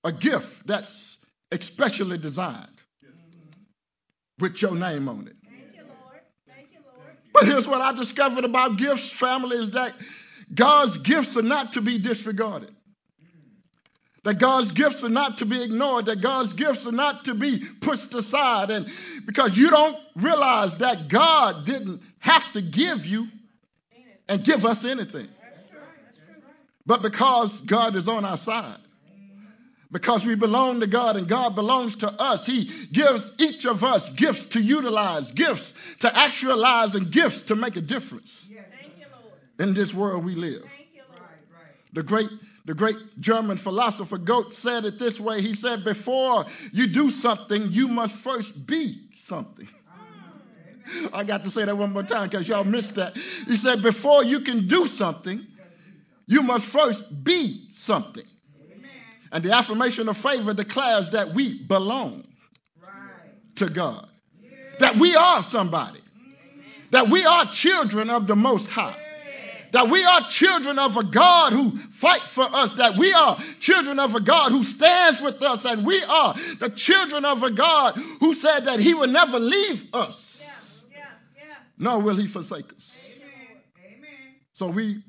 a 0.05 0.13
gift 0.13 0.67
that's 0.67 1.17
especially 1.51 2.19
designed 2.19 2.69
with 4.39 4.61
your 4.61 4.75
name 4.75 5.09
on 5.09 5.27
it. 5.27 5.38
But 7.39 7.47
here's 7.47 7.69
what 7.69 7.81
I 7.81 7.93
discovered 7.93 8.45
about 8.45 8.79
gifts, 8.79 9.13
family, 9.13 9.59
is 9.59 9.71
that 9.71 9.95
God's 10.53 10.97
gifts 10.99 11.37
are 11.37 11.43
not 11.43 11.75
to 11.75 11.81
be 11.81 11.97
disregarded. 12.01 12.75
That 14.25 14.41
God's 14.41 14.73
gifts 14.73 15.05
are 15.05 15.09
not 15.09 15.39
to 15.39 15.45
be 15.45 15.63
ignored, 15.63 16.07
that 16.07 16.21
God's 16.21 16.53
gifts 16.53 16.85
are 16.85 16.93
not 16.93 17.27
to 17.27 17.35
be 17.35 17.65
pushed 17.81 18.13
aside. 18.13 18.71
And 18.71 18.89
because 19.25 19.57
you 19.57 19.71
don't 19.71 19.97
realize 20.17 20.77
that 20.79 21.07
God 21.07 21.65
didn't 21.65 22.03
have 22.19 22.53
to 22.55 22.61
give 22.61 23.07
you 23.07 23.29
and 24.29 24.43
give 24.43 24.65
us 24.65 24.85
anything. 24.85 25.29
But 26.87 27.03
because 27.03 27.61
God 27.61 27.95
is 27.95 28.09
on 28.09 28.25
our 28.25 28.37
side, 28.37 28.81
because 29.91 30.25
we 30.27 30.35
belong 30.35 30.81
to 30.81 30.87
God 30.87 31.17
and 31.17 31.29
God 31.29 31.55
belongs 31.55 31.97
to 31.97 32.09
us, 32.09 32.45
He 32.45 32.71
gives 32.93 33.33
each 33.39 33.67
of 33.67 33.83
us 33.83 34.09
gifts 34.11 34.47
to 34.47 34.61
utilize, 34.61 35.33
gifts 35.33 35.73
to 36.01 36.17
actualize, 36.17 36.95
and 36.95 37.11
gifts 37.11 37.43
to 37.43 37.57
make 37.57 37.77
a 37.77 37.81
difference 37.81 38.49
in 39.59 39.75
this 39.75 39.95
world 39.95 40.25
we 40.25 40.35
live. 40.35 40.65
The 41.95 42.03
great 42.03 42.29
the 42.67 42.75
great 42.75 42.97
German 43.19 43.57
philosopher 43.57 44.19
Goethe 44.19 44.53
said 44.53 44.85
it 44.85 44.99
this 44.99 45.19
way. 45.19 45.41
He 45.41 45.55
said, 45.55 45.85
Before 45.85 46.45
you 46.71 46.87
do 46.87 47.11
something, 47.11 47.69
you 47.71 47.89
must 47.89 48.15
first 48.15 48.67
be 48.67 49.09
something. 49.25 49.67
I 51.15 51.25
got 51.25 51.45
to 51.45 51.51
say 51.51 51.65
that 51.65 51.79
one 51.79 51.95
more 51.95 52.03
time 52.03 52.29
because 52.29 52.47
y'all 52.47 52.65
missed 52.65 52.95
that. 52.97 53.17
He 53.17 53.57
said, 53.57 53.83
Before 53.83 54.23
you 54.23 54.41
can 54.41 54.69
do 54.69 54.87
something, 54.87 55.47
you 56.27 56.43
must 56.43 56.67
first 56.67 57.25
be 57.25 57.71
something. 57.73 58.27
And 59.33 59.45
the 59.45 59.53
affirmation 59.55 60.09
of 60.09 60.17
favor 60.17 60.55
declares 60.55 61.11
that 61.11 61.35
we 61.35 61.63
belong 61.67 62.25
to 63.57 63.69
God, 63.69 64.09
that 64.81 64.97
we 64.97 65.15
are 65.17 65.43
somebody, 65.43 66.01
that 66.91 67.09
we 67.09 67.25
are 67.25 67.47
children 67.53 68.11
of 68.11 68.27
the 68.27 68.37
Most 68.37 68.69
High 68.69 68.97
that 69.73 69.89
we 69.89 70.05
are 70.05 70.27
children 70.29 70.79
of 70.79 70.97
a 70.97 71.05
God 71.05 71.53
who 71.53 71.77
fights 71.79 72.29
for 72.29 72.45
us, 72.45 72.75
that 72.75 72.97
we 72.97 73.13
are 73.13 73.39
children 73.61 73.99
of 73.99 74.15
a 74.15 74.21
God 74.21 74.51
who 74.51 74.65
stands 74.65 75.21
with 75.21 75.43
us, 75.43 75.65
and 75.65 75.87
we 75.87 76.03
are 76.03 76.35
the 76.61 76.71
children 76.71 77.25
of 77.25 77.43
a 77.43 77.51
God 77.51 77.97
who 78.21 78.35
said 78.35 78.61
that 78.61 78.81
he 78.81 78.95
will 78.95 79.09
never 79.09 79.39
leave 79.39 79.85
us, 79.93 80.39
yeah, 80.41 80.49
yeah, 80.91 80.99
yeah. 81.37 81.55
nor 81.77 82.01
will 82.01 82.17
he 82.17 82.27
forsake 82.27 82.73
us. 82.73 82.93
Amen. 83.85 84.35
So 84.55 84.71
we, 84.71 85.03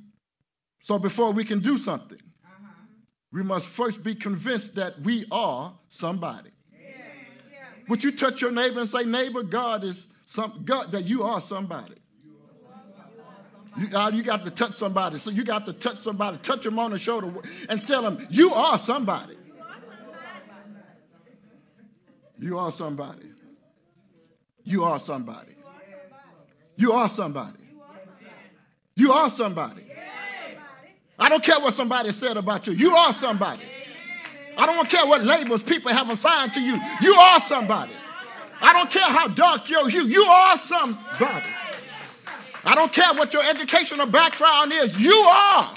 so 0.81 0.99
before 0.99 1.31
we 1.31 1.45
can 1.45 1.61
do 1.61 1.77
something. 1.77 2.19
We 3.31 3.43
must 3.43 3.67
first 3.67 4.03
be 4.03 4.15
convinced 4.15 4.75
that 4.75 5.01
we 5.01 5.25
are 5.31 5.73
somebody. 5.89 6.49
Would 7.87 8.03
you 8.03 8.11
touch 8.11 8.41
your 8.41 8.51
neighbor 8.51 8.81
and 8.81 8.89
say, 8.89 9.03
neighbor, 9.03 9.43
God 9.43 9.83
is 9.83 10.05
some 10.27 10.63
God 10.63 10.91
that 10.91 11.05
you 11.05 11.23
are 11.23 11.41
somebody. 11.41 11.95
You, 13.77 13.97
uh, 13.97 14.09
you 14.11 14.23
got 14.23 14.45
to 14.45 14.51
touch 14.51 14.75
somebody. 14.75 15.19
So 15.19 15.31
you 15.31 15.43
got 15.43 15.65
to 15.65 15.73
touch 15.73 15.99
somebody, 15.99 16.37
touch 16.39 16.63
them 16.63 16.77
on 16.79 16.91
the 16.91 16.99
shoulder, 16.99 17.31
and 17.67 17.85
tell 17.87 18.01
them, 18.01 18.27
You 18.29 18.53
are 18.53 18.77
somebody. 18.79 19.37
You 22.39 22.57
are 22.57 22.71
somebody. 22.71 23.29
You 24.63 24.83
are 24.83 24.99
somebody. 24.99 25.55
You 26.75 26.93
are 26.93 27.09
somebody. 27.09 27.59
You 28.95 29.11
are 29.13 29.29
somebody. 29.29 29.88
I 31.19 31.29
don't 31.29 31.43
care 31.43 31.59
what 31.59 31.73
somebody 31.73 32.11
said 32.11 32.37
about 32.37 32.67
you. 32.67 32.73
You 32.73 32.95
are 32.95 33.13
somebody. 33.13 33.63
I 34.57 34.65
don't 34.65 34.89
care 34.89 35.05
what 35.05 35.23
labels 35.23 35.63
people 35.63 35.91
have 35.91 36.09
assigned 36.09 36.53
to 36.53 36.61
you. 36.61 36.79
You 37.01 37.13
are 37.13 37.39
somebody. 37.41 37.93
I 38.61 38.73
don't 38.73 38.89
care 38.89 39.03
how 39.03 39.27
dark 39.27 39.69
your 39.69 39.89
hue. 39.89 40.05
You 40.05 40.23
are 40.23 40.57
somebody. 40.57 41.47
I 42.63 42.75
don't 42.75 42.91
care 42.91 43.13
what 43.13 43.33
your 43.33 43.43
educational 43.43 44.05
background 44.05 44.73
is, 44.73 44.97
you 44.99 45.15
are 45.15 45.75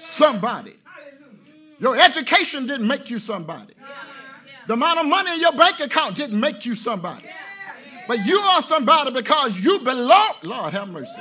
somebody. 0.00 0.74
Your 1.80 1.96
education 1.96 2.66
didn't 2.66 2.86
make 2.86 3.10
you 3.10 3.18
somebody. 3.18 3.74
The 4.66 4.72
amount 4.72 5.00
of 5.00 5.06
money 5.06 5.32
in 5.34 5.40
your 5.40 5.52
bank 5.52 5.80
account 5.80 6.16
didn't 6.16 6.40
make 6.40 6.64
you 6.64 6.74
somebody. 6.74 7.28
But 8.08 8.24
you 8.24 8.38
are 8.38 8.62
somebody 8.62 9.12
because 9.12 9.58
you 9.58 9.80
belong. 9.80 10.34
Lord 10.42 10.72
have 10.72 10.88
mercy. 10.88 11.12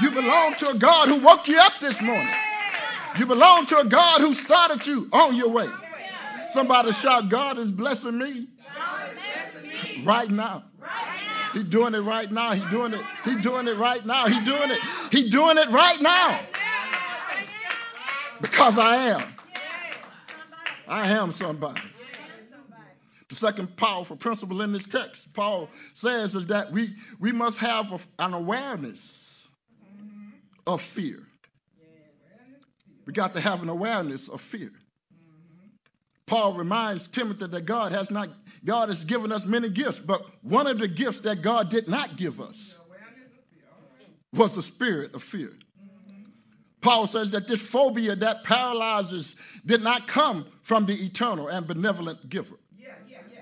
You 0.00 0.10
belong 0.10 0.54
to 0.56 0.70
a 0.70 0.78
God 0.78 1.08
who 1.08 1.16
woke 1.16 1.48
you 1.48 1.58
up 1.58 1.72
this 1.80 2.00
morning. 2.00 2.32
You 3.18 3.26
belong 3.26 3.66
to 3.66 3.78
a 3.78 3.84
God 3.84 4.20
who 4.20 4.32
started 4.34 4.86
you 4.86 5.08
on 5.12 5.34
your 5.34 5.48
way. 5.48 5.68
Somebody 6.52 6.92
shout, 6.92 7.28
God 7.28 7.58
is 7.58 7.70
blessing 7.70 8.18
me 8.18 8.48
right 10.04 10.30
now. 10.30 10.64
He's 11.52 11.64
doing 11.64 11.94
it 11.94 12.00
right 12.00 12.30
now. 12.30 12.52
He's 12.52 12.70
doing 12.70 12.92
it. 12.92 13.04
He's 13.24 13.40
doing 13.40 13.66
it 13.66 13.76
right 13.76 14.04
now. 14.06 14.26
He's 14.26 14.44
doing 14.44 14.70
it. 14.70 14.78
He's 15.10 15.30
doing 15.30 15.58
it 15.58 15.68
right 15.70 16.00
now. 16.00 16.40
Because 18.40 18.78
I 18.78 19.08
am. 19.08 19.34
I 20.86 21.10
am 21.10 21.32
somebody. 21.32 21.80
The 23.28 23.34
second 23.34 23.76
powerful 23.76 24.16
principle 24.16 24.62
in 24.62 24.72
this 24.72 24.86
text, 24.86 25.32
Paul 25.34 25.68
says, 25.94 26.34
is 26.34 26.46
that 26.46 26.72
we, 26.72 26.94
we 27.20 27.32
must 27.32 27.58
have 27.58 28.00
an 28.18 28.32
awareness 28.32 28.98
of 30.68 30.82
fear. 30.82 31.20
We 33.06 33.14
got 33.14 33.32
to 33.34 33.40
have 33.40 33.62
an 33.62 33.70
awareness 33.70 34.28
of 34.28 34.42
fear. 34.42 34.70
Paul 36.26 36.58
reminds 36.58 37.08
Timothy 37.08 37.46
that 37.46 37.64
God 37.64 37.92
has 37.92 38.10
not 38.10 38.28
God 38.64 38.90
has 38.90 39.02
given 39.02 39.32
us 39.32 39.46
many 39.46 39.70
gifts, 39.70 39.98
but 39.98 40.20
one 40.42 40.66
of 40.66 40.78
the 40.78 40.88
gifts 40.88 41.20
that 41.20 41.40
God 41.42 41.70
did 41.70 41.88
not 41.88 42.16
give 42.18 42.38
us 42.38 42.74
was 44.34 44.54
the 44.54 44.62
spirit 44.62 45.14
of 45.14 45.22
fear. 45.22 45.52
Paul 46.82 47.06
says 47.06 47.30
that 47.30 47.48
this 47.48 47.66
phobia 47.66 48.14
that 48.16 48.44
paralyzes 48.44 49.34
did 49.64 49.80
not 49.80 50.06
come 50.06 50.46
from 50.62 50.84
the 50.84 50.92
eternal 50.92 51.48
and 51.48 51.66
benevolent 51.66 52.28
giver. 52.28 52.56
Yeah, 52.76 52.88
yeah, 53.08 53.18
yeah. 53.32 53.40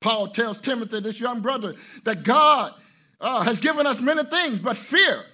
Paul 0.00 0.32
tells 0.32 0.60
Timothy, 0.60 1.00
this 1.00 1.20
young 1.20 1.40
brother, 1.40 1.76
that 2.04 2.24
God 2.24 2.72
uh, 3.20 3.42
has 3.42 3.60
given 3.60 3.86
us 3.86 4.00
many 4.00 4.24
things, 4.24 4.58
but 4.58 4.76
fear 4.76 5.24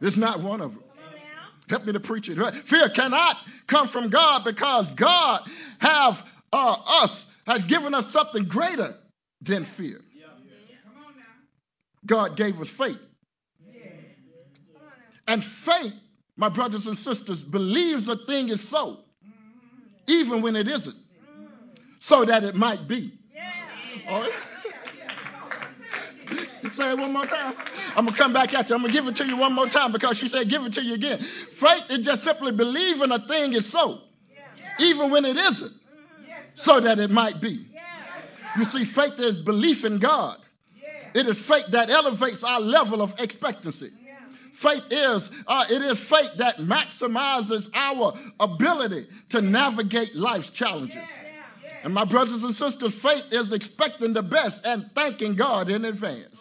is 0.00 0.16
not 0.16 0.40
one 0.40 0.60
of 0.60 0.74
them. 0.74 0.82
Help 1.68 1.84
me 1.86 1.92
to 1.92 2.00
preach 2.00 2.28
it. 2.28 2.36
Fear 2.66 2.90
cannot 2.90 3.36
come 3.66 3.88
from 3.88 4.10
God 4.10 4.44
because 4.44 4.90
God 4.92 5.48
have 5.78 6.22
uh, 6.52 6.76
us 7.02 7.26
has 7.46 7.64
given 7.66 7.94
us 7.94 8.10
something 8.12 8.44
greater 8.44 8.94
than 9.40 9.64
fear. 9.64 10.00
God 12.06 12.36
gave 12.36 12.60
us 12.60 12.68
faith. 12.68 12.98
And 15.26 15.42
faith, 15.42 15.94
my 16.36 16.50
brothers 16.50 16.86
and 16.86 16.98
sisters, 16.98 17.42
believes 17.42 18.08
a 18.08 18.16
thing 18.26 18.50
is 18.50 18.66
so, 18.68 18.98
even 20.06 20.42
when 20.42 20.54
it 20.54 20.68
isn't, 20.68 20.96
so 22.00 22.26
that 22.26 22.44
it 22.44 22.54
might 22.54 22.86
be. 22.86 23.18
All 24.06 24.20
right? 24.20 24.32
Say 26.72 26.90
it 26.90 26.98
one 26.98 27.12
more 27.12 27.26
time. 27.26 27.54
I'm 27.94 28.06
gonna 28.06 28.16
come 28.16 28.32
back 28.32 28.54
at 28.54 28.68
you. 28.68 28.74
I'm 28.74 28.82
gonna 28.82 28.92
give 28.92 29.06
it 29.06 29.16
to 29.16 29.26
you 29.26 29.36
one 29.36 29.52
more 29.52 29.68
time 29.68 29.92
because 29.92 30.16
she 30.16 30.28
said, 30.28 30.48
"Give 30.48 30.64
it 30.64 30.72
to 30.74 30.82
you 30.82 30.94
again." 30.94 31.20
Faith 31.20 31.84
is 31.90 32.04
just 32.04 32.24
simply 32.24 32.52
believing 32.52 33.10
a 33.12 33.18
thing 33.26 33.52
is 33.52 33.66
so, 33.70 34.00
even 34.80 35.10
when 35.10 35.24
it 35.24 35.36
isn't, 35.36 35.72
so 36.54 36.80
that 36.80 36.98
it 36.98 37.10
might 37.10 37.40
be. 37.40 37.66
You 38.56 38.64
see, 38.66 38.84
faith 38.84 39.18
is 39.18 39.38
belief 39.38 39.84
in 39.84 39.98
God. 39.98 40.38
It 41.14 41.28
is 41.28 41.40
faith 41.40 41.66
that 41.68 41.90
elevates 41.90 42.42
our 42.42 42.60
level 42.60 43.02
of 43.02 43.14
expectancy. 43.18 43.92
Faith 44.52 44.84
is 44.90 45.30
uh, 45.46 45.64
it 45.68 45.82
is 45.82 46.00
faith 46.02 46.30
that 46.38 46.58
maximizes 46.58 47.68
our 47.74 48.14
ability 48.40 49.06
to 49.30 49.42
navigate 49.42 50.14
life's 50.16 50.50
challenges. 50.50 51.02
And 51.82 51.92
my 51.92 52.04
brothers 52.06 52.42
and 52.42 52.54
sisters, 52.54 52.94
faith 52.94 53.24
is 53.30 53.52
expecting 53.52 54.14
the 54.14 54.22
best 54.22 54.64
and 54.64 54.90
thanking 54.94 55.34
God 55.34 55.68
in 55.68 55.84
advance. 55.84 56.40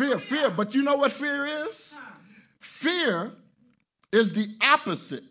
Fear, 0.00 0.18
fear, 0.18 0.48
but 0.48 0.74
you 0.74 0.82
know 0.82 0.96
what 0.96 1.12
fear 1.12 1.66
is? 1.66 1.92
Fear 2.60 3.32
is 4.12 4.32
the 4.32 4.48
opposite 4.62 5.24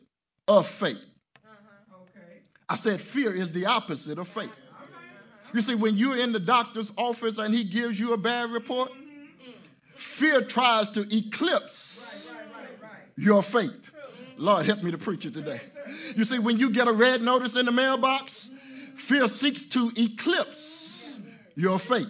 of 0.48 0.68
faith. 0.68 1.00
I 2.70 2.76
said 2.76 3.02
fear 3.02 3.34
is 3.34 3.52
the 3.52 3.66
opposite 3.66 4.20
of 4.20 4.28
faith. 4.28 4.52
You 5.56 5.64
see, 5.64 5.74
when 5.74 5.98
you're 5.98 6.18
in 6.18 6.32
the 6.32 6.40
doctor's 6.40 6.94
office 6.98 7.40
and 7.40 7.52
he 7.52 7.64
gives 7.64 8.00
you 8.00 8.14
a 8.14 8.18
bad 8.18 8.52
report, 8.52 8.92
fear 9.96 10.44
tries 10.44 10.92
to 10.92 11.08
eclipse 11.10 12.00
your 13.18 13.42
faith. 13.42 13.90
Lord, 14.38 14.68
help 14.68 14.84
me 14.84 14.92
to 14.92 15.00
preach 15.00 15.26
it 15.26 15.34
today. 15.34 15.62
You 16.16 16.26
see, 16.26 16.38
when 16.38 16.60
you 16.60 16.70
get 16.70 16.88
a 16.88 16.94
red 16.94 17.24
notice 17.24 17.56
in 17.56 17.66
the 17.66 17.72
mailbox, 17.72 18.48
fear 18.96 19.28
seeks 19.30 19.64
to 19.70 19.92
eclipse 19.96 21.18
your 21.56 21.80
faith. 21.80 22.08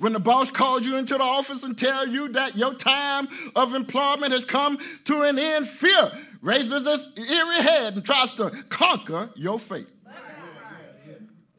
When 0.00 0.14
the 0.14 0.18
boss 0.18 0.50
calls 0.50 0.86
you 0.86 0.96
into 0.96 1.14
the 1.18 1.22
office 1.22 1.62
and 1.62 1.76
tells 1.76 2.08
you 2.08 2.28
that 2.30 2.56
your 2.56 2.72
time 2.72 3.28
of 3.54 3.74
employment 3.74 4.32
has 4.32 4.46
come 4.46 4.78
to 5.04 5.22
an 5.22 5.38
end, 5.38 5.68
fear 5.68 6.10
raises 6.40 6.86
its 6.86 7.30
eerie 7.30 7.60
head 7.60 7.94
and 7.94 8.04
tries 8.04 8.30
to 8.36 8.50
conquer 8.70 9.30
your 9.36 9.58
faith. 9.58 9.90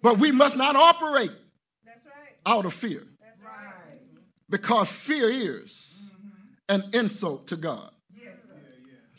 But 0.01 0.17
we 0.17 0.31
must 0.31 0.57
not 0.57 0.75
operate 0.75 1.29
out 2.43 2.65
of 2.65 2.73
fear. 2.73 3.03
Because 4.49 4.89
fear 4.89 5.29
is 5.29 5.95
an 6.67 6.83
insult 6.93 7.49
to 7.49 7.57
God. 7.57 7.91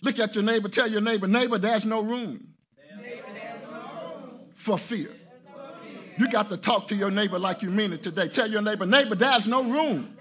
Look 0.02 0.18
at 0.18 0.35
your 0.35 0.42
neighbor, 0.42 0.68
tell 0.68 0.90
your 0.90 1.00
neighbor, 1.00 1.28
neighbor, 1.28 1.58
there's 1.58 1.85
no 1.85 2.02
room 2.02 2.54
for 4.56 4.78
fear. 4.78 5.11
You 6.18 6.31
got 6.31 6.51
to 6.51 6.57
talk 6.57 6.88
to 6.88 6.94
your 6.94 7.11
neighbor 7.11 7.38
like 7.38 7.62
you 7.62 7.70
mean 7.70 7.92
it 7.92 8.03
today. 8.03 8.29
Tell 8.29 8.51
your 8.51 8.62
neighbor, 8.62 8.87
neighbor, 8.87 9.14
there's 9.14 9.46
no 9.46 9.62
room. 9.62 10.16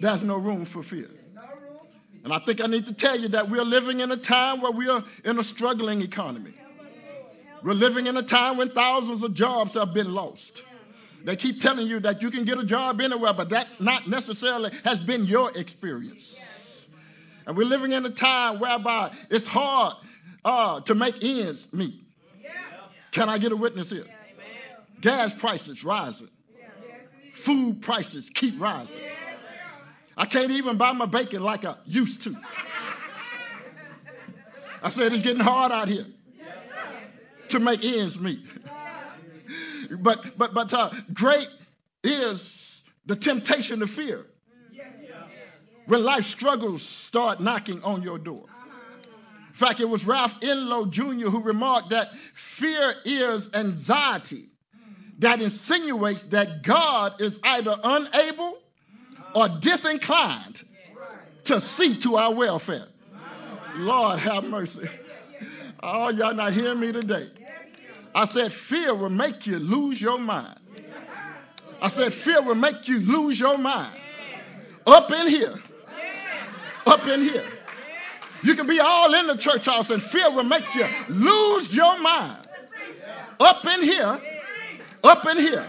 There's 0.00 0.22
no 0.22 0.36
room 0.36 0.64
for 0.64 0.82
fear. 0.82 1.08
And 2.24 2.32
I 2.32 2.38
think 2.40 2.62
I 2.62 2.66
need 2.66 2.86
to 2.86 2.92
tell 2.92 3.18
you 3.18 3.28
that 3.28 3.48
we're 3.48 3.64
living 3.64 4.00
in 4.00 4.10
a 4.10 4.16
time 4.16 4.60
where 4.60 4.72
we 4.72 4.88
are 4.88 5.02
in 5.24 5.38
a 5.38 5.44
struggling 5.44 6.02
economy. 6.02 6.54
We're 7.62 7.74
living 7.74 8.06
in 8.06 8.16
a 8.16 8.22
time 8.22 8.56
when 8.56 8.70
thousands 8.70 9.22
of 9.22 9.34
jobs 9.34 9.74
have 9.74 9.94
been 9.94 10.12
lost. 10.12 10.62
They 11.24 11.36
keep 11.36 11.60
telling 11.60 11.86
you 11.86 12.00
that 12.00 12.22
you 12.22 12.30
can 12.30 12.44
get 12.44 12.58
a 12.58 12.64
job 12.64 13.00
anywhere, 13.00 13.34
but 13.34 13.50
that 13.50 13.66
not 13.78 14.08
necessarily 14.08 14.70
has 14.84 14.98
been 15.00 15.24
your 15.24 15.56
experience. 15.56 16.36
And 17.46 17.56
we're 17.56 17.66
living 17.66 17.92
in 17.92 18.06
a 18.06 18.10
time 18.10 18.58
whereby 18.58 19.14
it's 19.30 19.44
hard 19.44 19.96
uh, 20.44 20.80
to 20.82 20.94
make 20.94 21.22
ends 21.22 21.66
meet. 21.72 22.02
Can 23.12 23.28
I 23.28 23.38
get 23.38 23.52
a 23.52 23.56
witness 23.56 23.90
here? 23.90 24.06
Gas 25.00 25.32
prices 25.34 25.82
rising. 25.82 26.28
Food 27.32 27.82
prices 27.82 28.30
keep 28.34 28.60
rising. 28.60 29.00
I 30.16 30.26
can't 30.26 30.50
even 30.50 30.76
buy 30.76 30.92
my 30.92 31.06
bacon 31.06 31.42
like 31.42 31.64
I 31.64 31.76
used 31.86 32.22
to. 32.24 32.36
I 34.82 34.90
said 34.90 35.12
it's 35.12 35.22
getting 35.22 35.40
hard 35.40 35.72
out 35.72 35.88
here 35.88 36.06
to 37.48 37.60
make 37.60 37.84
ends 37.84 38.18
meet. 38.18 38.40
but 40.00 40.36
but 40.36 40.54
but 40.54 40.72
uh, 40.72 40.90
great 41.12 41.48
is 42.04 42.82
the 43.06 43.16
temptation 43.16 43.80
to 43.80 43.86
fear 43.86 44.26
when 45.86 46.04
life 46.04 46.24
struggles 46.24 46.82
start 46.82 47.40
knocking 47.40 47.82
on 47.82 48.02
your 48.02 48.18
door. 48.18 48.44
In 49.60 49.66
fact, 49.66 49.80
it 49.80 49.90
was 49.90 50.06
Ralph 50.06 50.40
Enloe 50.40 50.90
Jr. 50.90 51.28
who 51.28 51.42
remarked 51.42 51.90
that 51.90 52.16
fear 52.32 52.94
is 53.04 53.50
anxiety 53.52 54.48
that 55.18 55.42
insinuates 55.42 56.22
that 56.28 56.62
God 56.62 57.20
is 57.20 57.38
either 57.42 57.76
unable 57.84 58.58
or 59.34 59.50
disinclined 59.60 60.62
to 61.44 61.60
see 61.60 61.98
to 61.98 62.16
our 62.16 62.34
welfare. 62.34 62.86
Lord 63.76 64.18
have 64.20 64.44
mercy. 64.44 64.88
Oh, 65.82 66.08
y'all 66.08 66.32
not 66.32 66.54
hearing 66.54 66.80
me 66.80 66.92
today. 66.92 67.28
I 68.14 68.24
said, 68.24 68.54
fear 68.54 68.94
will 68.94 69.10
make 69.10 69.46
you 69.46 69.58
lose 69.58 70.00
your 70.00 70.18
mind. 70.18 70.58
I 71.82 71.90
said, 71.90 72.14
fear 72.14 72.40
will 72.40 72.54
make 72.54 72.88
you 72.88 73.00
lose 73.00 73.38
your 73.38 73.58
mind. 73.58 73.94
Up 74.86 75.10
in 75.10 75.28
here. 75.28 75.56
Up 76.86 77.06
in 77.06 77.24
here. 77.24 77.44
You 78.42 78.54
can 78.54 78.66
be 78.66 78.80
all 78.80 79.14
in 79.14 79.26
the 79.26 79.36
church 79.36 79.66
house 79.66 79.90
and 79.90 80.02
fear 80.02 80.30
will 80.30 80.44
make 80.44 80.74
you 80.74 80.86
lose 81.08 81.74
your 81.74 81.98
mind. 82.00 82.46
Up 83.38 83.64
in 83.66 83.82
here. 83.82 84.20
Up 85.02 85.26
in 85.26 85.38
here. 85.38 85.66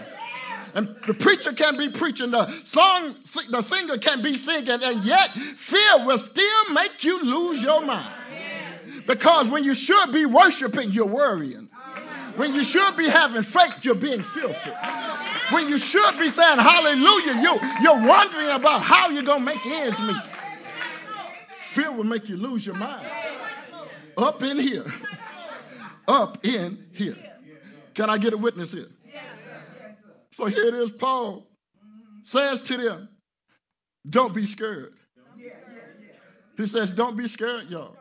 And 0.74 0.96
the 1.06 1.14
preacher 1.14 1.52
can 1.52 1.76
be 1.76 1.90
preaching, 1.90 2.30
the 2.30 2.50
song, 2.64 3.14
the 3.50 3.62
singer 3.62 3.98
can 3.98 4.22
be 4.22 4.36
singing, 4.36 4.82
and 4.82 5.04
yet 5.04 5.30
fear 5.32 6.06
will 6.06 6.18
still 6.18 6.70
make 6.72 7.04
you 7.04 7.22
lose 7.22 7.62
your 7.62 7.82
mind. 7.84 8.14
Because 9.06 9.48
when 9.48 9.64
you 9.64 9.74
should 9.74 10.12
be 10.12 10.24
worshiping, 10.24 10.90
you're 10.90 11.06
worrying. 11.06 11.68
When 12.36 12.54
you 12.54 12.64
should 12.64 12.96
be 12.96 13.08
having 13.08 13.42
faith, 13.42 13.74
you're 13.82 13.94
being 13.94 14.22
fearful. 14.22 14.74
When 15.50 15.68
you 15.68 15.76
should 15.76 16.18
be 16.18 16.30
saying 16.30 16.58
hallelujah, 16.58 17.42
you, 17.42 17.60
you're 17.82 18.08
wondering 18.08 18.48
about 18.48 18.80
how 18.80 19.10
you're 19.10 19.22
going 19.22 19.40
to 19.40 19.44
make 19.44 19.66
ends 19.66 19.98
meet. 20.00 20.16
Fear 21.72 21.92
will 21.92 22.04
make 22.04 22.28
you 22.28 22.36
lose 22.36 22.66
your 22.66 22.74
mind. 22.74 23.06
Up 24.16 24.42
in 24.42 24.58
here. 24.58 24.84
Up 26.06 26.44
in 26.44 26.86
here. 26.92 27.16
Can 27.94 28.10
I 28.10 28.18
get 28.18 28.34
a 28.34 28.36
witness 28.36 28.72
here? 28.72 28.90
So 30.34 30.46
here 30.46 30.66
it 30.66 30.74
is, 30.74 30.90
Paul 30.90 31.46
says 32.24 32.62
to 32.62 32.76
them, 32.76 33.08
don't 34.08 34.34
be 34.34 34.46
scared. 34.46 34.94
He 36.56 36.66
says, 36.66 36.92
don't 36.92 37.16
be 37.16 37.26
scared, 37.26 37.70
y'all. 37.70 37.96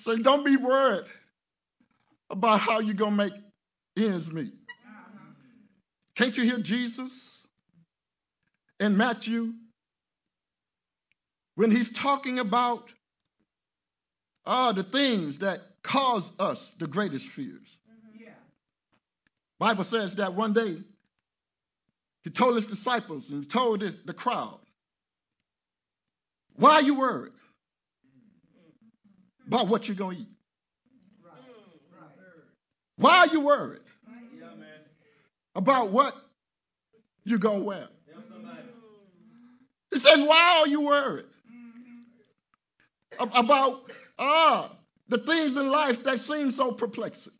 So 0.00 0.16
don't 0.16 0.44
be 0.44 0.56
worried 0.56 1.04
about 2.30 2.60
how 2.60 2.80
you're 2.80 2.94
going 2.94 3.16
to 3.16 3.24
make 3.24 3.32
ends 3.96 4.30
meet. 4.30 4.52
Can't 6.14 6.36
you 6.36 6.44
hear 6.44 6.58
Jesus 6.58 7.42
in 8.80 8.96
Matthew 8.96 9.52
when 11.58 11.72
he's 11.72 11.90
talking 11.90 12.38
about 12.38 12.84
uh, 14.46 14.72
the 14.72 14.84
things 14.84 15.38
that 15.38 15.58
cause 15.82 16.30
us 16.38 16.72
the 16.78 16.86
greatest 16.86 17.26
fears? 17.26 17.66
Mm-hmm. 17.90 18.30
Bible 19.58 19.82
says 19.82 20.14
that 20.14 20.34
one 20.34 20.52
day 20.52 20.76
he 22.22 22.30
told 22.30 22.54
his 22.54 22.68
disciples 22.68 23.28
and 23.28 23.42
he 23.42 23.48
told 23.48 23.80
the 23.80 24.12
crowd, 24.12 24.60
why 26.54 26.74
are 26.74 26.82
you 26.82 26.94
worried 26.94 27.32
mm-hmm. 28.06 29.48
about 29.48 29.66
what 29.66 29.88
you're 29.88 29.96
going 29.96 30.14
to 30.14 30.22
eat? 30.22 30.28
Mm-hmm. 30.28 33.02
Why 33.02 33.18
are 33.18 33.28
you 33.32 33.40
worried 33.40 33.82
about 35.56 35.90
what 35.90 36.14
you're 37.24 37.38
going 37.38 37.58
to 37.58 37.66
wear? 37.66 37.88
He 39.92 39.98
says, 39.98 40.22
why 40.22 40.60
are 40.60 40.68
you 40.68 40.82
worried 40.82 41.24
about 43.18 43.82
uh, 44.18 44.68
the 45.08 45.18
things 45.18 45.56
in 45.56 45.68
life 45.68 46.02
that 46.04 46.20
seem 46.20 46.52
so 46.52 46.72
perplexing? 46.72 47.32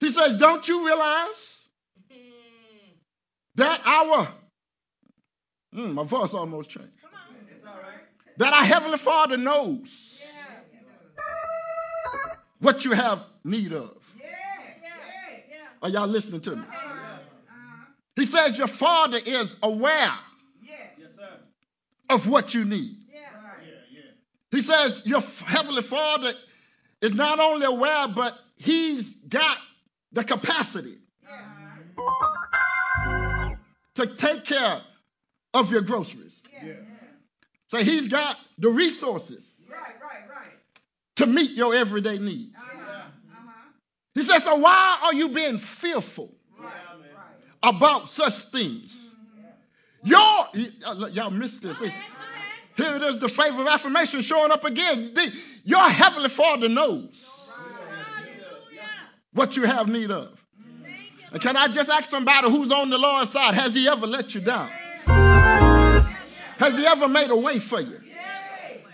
He 0.00 0.12
says, 0.12 0.36
Don't 0.36 0.66
you 0.68 0.84
realize 0.86 1.54
that 3.56 3.80
our, 3.84 4.28
mm, 5.74 5.94
my 5.94 6.04
voice 6.04 6.34
almost 6.34 6.70
changed, 6.70 6.90
that 8.38 8.52
our 8.52 8.64
Heavenly 8.64 8.98
Father 8.98 9.36
knows 9.36 9.88
what 12.60 12.84
you 12.84 12.92
have 12.92 13.24
need 13.44 13.72
of? 13.72 13.96
Are 15.82 15.88
y'all 15.90 16.06
listening 16.08 16.40
to 16.42 16.56
me? 16.56 16.64
He 18.16 18.26
says, 18.26 18.56
Your 18.58 18.68
Father 18.68 19.18
is 19.24 19.56
aware 19.62 20.12
of 22.08 22.28
what 22.28 22.54
you 22.54 22.64
need. 22.64 23.03
He 24.54 24.62
says, 24.62 25.02
Your 25.04 25.20
Heavenly 25.20 25.82
Father 25.82 26.32
is 27.02 27.14
not 27.14 27.40
only 27.40 27.66
aware, 27.66 28.08
but 28.14 28.34
He's 28.56 29.06
got 29.28 29.58
the 30.12 30.22
capacity 30.22 30.98
to 33.96 34.16
take 34.16 34.44
care 34.44 34.80
of 35.52 35.70
your 35.70 35.82
groceries. 35.82 36.32
So 37.68 37.78
he's 37.78 38.06
got 38.06 38.36
the 38.58 38.68
resources 38.70 39.42
to 41.16 41.26
meet 41.26 41.52
your 41.52 41.74
everyday 41.74 42.18
needs. 42.18 42.54
Uh-huh, 42.56 42.90
uh-huh. 42.90 43.70
He 44.14 44.22
says, 44.22 44.44
So 44.44 44.56
why 44.56 44.98
are 45.02 45.14
you 45.14 45.30
being 45.30 45.58
fearful 45.58 46.32
about 47.62 48.08
such 48.08 48.34
things? 48.52 48.94
Mm-hmm. 50.04 50.08
Your, 50.08 51.04
uh, 51.04 51.08
y'all 51.08 51.30
missed 51.30 51.62
this. 51.62 51.76
Here 52.76 52.96
it 52.96 53.02
is, 53.02 53.20
the 53.20 53.28
favor 53.28 53.62
of 53.62 53.66
affirmation 53.68 54.20
showing 54.22 54.50
up 54.50 54.64
again. 54.64 55.14
Your 55.64 55.88
heavenly 55.88 56.28
Father 56.28 56.68
knows 56.68 57.30
what 59.32 59.56
you 59.56 59.64
have 59.64 59.88
need 59.88 60.10
of. 60.10 60.30
And 61.32 61.42
can 61.42 61.56
I 61.56 61.68
just 61.68 61.90
ask 61.90 62.10
somebody 62.10 62.48
who's 62.50 62.70
on 62.70 62.90
the 62.90 62.98
Lord's 62.98 63.30
side, 63.30 63.54
has 63.54 63.74
he 63.74 63.88
ever 63.88 64.06
let 64.06 64.34
you 64.34 64.40
down? 64.40 64.70
Has 66.58 66.76
he 66.76 66.86
ever 66.86 67.08
made 67.08 67.30
a 67.30 67.36
way 67.36 67.58
for 67.58 67.80
you? 67.80 67.98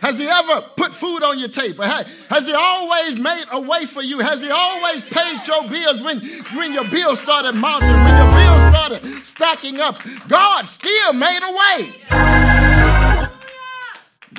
Has 0.01 0.17
he 0.17 0.27
ever 0.27 0.63
put 0.79 0.95
food 0.95 1.23
on 1.23 1.39
your 1.39 1.51
table? 1.51 1.85
Has 1.85 2.47
he 2.47 2.55
always 2.55 3.19
made 3.19 3.45
a 3.51 3.61
way 3.61 3.85
for 3.85 4.03
you? 4.03 4.19
Has 4.21 4.41
he 4.41 4.49
always 4.51 5.05
paid 5.05 5.47
your 5.47 5.69
bills 5.69 6.03
when, 6.03 6.21
when 6.57 6.73
your 6.73 6.89
bills 6.89 7.21
started 7.21 7.53
mounting, 7.53 7.91
when 7.91 8.17
your 8.17 8.33
bills 8.33 8.75
started 8.75 9.27
stacking 9.27 9.79
up? 9.79 9.99
God 10.27 10.65
still 10.65 11.13
made 11.13 11.41
a 11.43 11.53
way. 11.53 12.50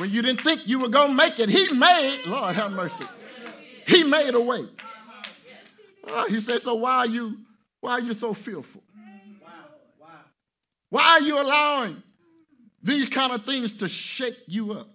When 0.01 0.09
you 0.09 0.23
didn't 0.23 0.41
think 0.41 0.67
you 0.67 0.79
were 0.79 0.89
going 0.89 1.09
to 1.09 1.13
make 1.13 1.37
it, 1.37 1.47
he 1.47 1.71
made, 1.73 2.21
Lord 2.25 2.55
have 2.55 2.71
mercy, 2.71 3.05
he 3.85 4.03
made 4.03 4.33
a 4.33 4.41
way. 4.41 4.61
Uh, 6.03 6.25
he 6.25 6.41
said, 6.41 6.63
so 6.63 6.73
why 6.73 6.95
are 6.95 7.05
you 7.05 7.37
why 7.81 7.91
are 7.91 7.99
you 7.99 8.15
so 8.15 8.33
fearful? 8.33 8.81
Why 10.89 11.03
are 11.03 11.21
you 11.21 11.39
allowing 11.39 12.01
these 12.81 13.09
kind 13.09 13.31
of 13.31 13.45
things 13.45 13.75
to 13.75 13.87
shake 13.87 14.37
you 14.47 14.71
up? 14.71 14.87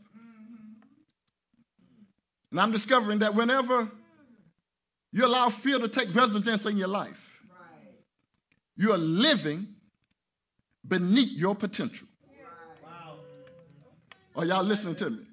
And 2.51 2.61
I'm 2.61 2.73
discovering 2.73 3.21
that 3.21 3.37
whenever 3.37 3.89
you 5.13 5.25
allow 5.25 5.51
fear 5.51 5.79
to 5.79 5.87
take 5.87 6.13
residence 6.17 6.67
in 6.67 6.79
your 6.79 6.89
life, 6.89 7.25
you 8.77 8.91
are 8.91 8.99
living 8.99 9.69
beneath 10.85 11.31
your 11.31 11.55
potential. 11.55 12.09
Are 14.37 14.45
y'all 14.45 14.65
listening 14.65 14.97
to 14.97 15.11
me? 15.11 15.27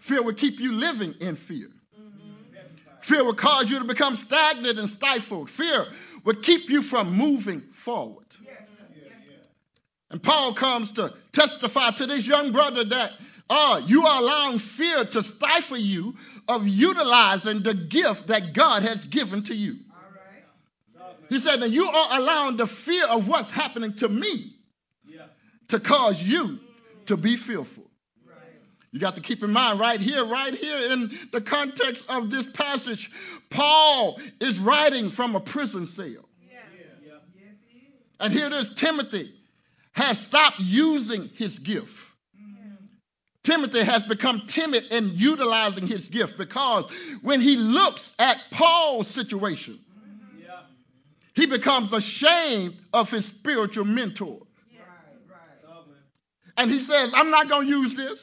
Fear 0.00 0.22
will 0.22 0.34
keep 0.34 0.60
you 0.60 0.72
living 0.72 1.14
in 1.20 1.36
fear. 1.36 1.68
Fear 3.00 3.24
will 3.24 3.34
cause 3.34 3.70
you 3.70 3.78
to 3.78 3.84
become 3.84 4.16
stagnant 4.16 4.78
and 4.78 4.90
stifled. 4.90 5.50
Fear 5.50 5.86
will 6.24 6.34
keep 6.34 6.68
you 6.68 6.82
from 6.82 7.16
moving 7.16 7.62
forward. 7.72 8.26
And 8.38 8.48
And 10.10 10.22
Paul 10.22 10.54
comes 10.54 10.92
to 10.92 11.14
testify 11.32 11.92
to 11.92 12.06
this 12.06 12.26
young 12.26 12.52
brother 12.52 12.84
that 12.84 13.12
uh, 13.50 13.82
you 13.86 14.04
are 14.06 14.20
allowing 14.20 14.58
fear 14.58 15.06
to 15.06 15.22
stifle 15.22 15.78
you 15.78 16.14
of 16.46 16.66
utilizing 16.66 17.62
the 17.62 17.74
gift 17.74 18.26
that 18.26 18.52
God 18.52 18.82
has 18.82 19.04
given 19.06 19.44
to 19.44 19.54
you. 19.54 19.76
He 21.30 21.40
said, 21.40 21.60
that 21.60 21.70
you 21.70 21.86
are 21.86 22.18
allowing 22.18 22.56
the 22.56 22.66
fear 22.66 23.06
of 23.06 23.26
what's 23.28 23.50
happening 23.50 23.94
to 23.96 24.08
me 24.08 24.54
to 25.68 25.80
cause 25.80 26.22
you 26.22 26.58
to 27.08 27.16
be 27.16 27.36
fearful. 27.36 27.84
You 28.90 29.00
got 29.00 29.16
to 29.16 29.20
keep 29.20 29.42
in 29.42 29.50
mind 29.50 29.78
right 29.78 30.00
here, 30.00 30.24
right 30.24 30.54
here 30.54 30.92
in 30.92 31.10
the 31.30 31.42
context 31.42 32.04
of 32.08 32.30
this 32.30 32.46
passage, 32.46 33.10
Paul 33.50 34.18
is 34.40 34.58
writing 34.58 35.10
from 35.10 35.36
a 35.36 35.40
prison 35.40 35.86
cell. 35.88 36.24
And 38.20 38.32
here 38.32 38.46
it 38.46 38.52
is 38.52 38.72
Timothy 38.74 39.32
has 39.92 40.18
stopped 40.18 40.58
using 40.58 41.28
his 41.34 41.58
gift. 41.58 42.00
Timothy 43.44 43.82
has 43.82 44.02
become 44.04 44.42
timid 44.46 44.84
in 44.90 45.10
utilizing 45.14 45.86
his 45.86 46.08
gift 46.08 46.36
because 46.36 46.86
when 47.22 47.40
he 47.40 47.56
looks 47.56 48.12
at 48.18 48.38
Paul's 48.50 49.08
situation, 49.08 49.78
he 51.34 51.46
becomes 51.46 51.92
ashamed 51.92 52.74
of 52.92 53.10
his 53.10 53.26
spiritual 53.26 53.84
mentor. 53.84 54.40
And 56.58 56.72
he 56.72 56.82
says, 56.82 57.12
I'm 57.14 57.30
not 57.30 57.48
going 57.48 57.68
to 57.68 57.72
use 57.72 57.94
this. 57.94 58.20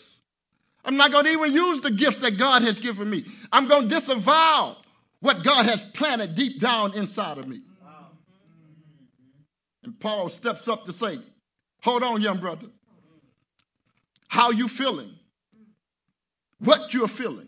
I'm 0.84 0.98
not 0.98 1.12
going 1.12 1.24
to 1.24 1.32
even 1.32 1.54
use 1.54 1.80
the 1.80 1.90
gift 1.90 2.20
that 2.20 2.38
God 2.38 2.64
has 2.64 2.78
given 2.80 3.10
me. 3.10 3.26
I'm 3.52 3.70
going 3.70 3.88
to 3.88 3.96
disavow 3.96 4.76
what 5.22 5.42
God 5.44 5.66
has 5.66 5.82
planted 5.94 6.36
deep 6.36 6.60
down 6.60 6.94
inside 6.96 7.38
of 7.38 7.48
me. 7.48 7.62
And 9.84 9.98
Paul 10.02 10.30
steps 10.30 10.68
up 10.68 10.86
to 10.86 10.94
say, 10.94 11.18
Hold 11.82 12.04
on, 12.04 12.22
young 12.22 12.40
brother. 12.40 12.68
How 14.28 14.52
you 14.52 14.68
feeling? 14.68 15.14
What 16.60 16.94
you're 16.94 17.08
feeling 17.08 17.48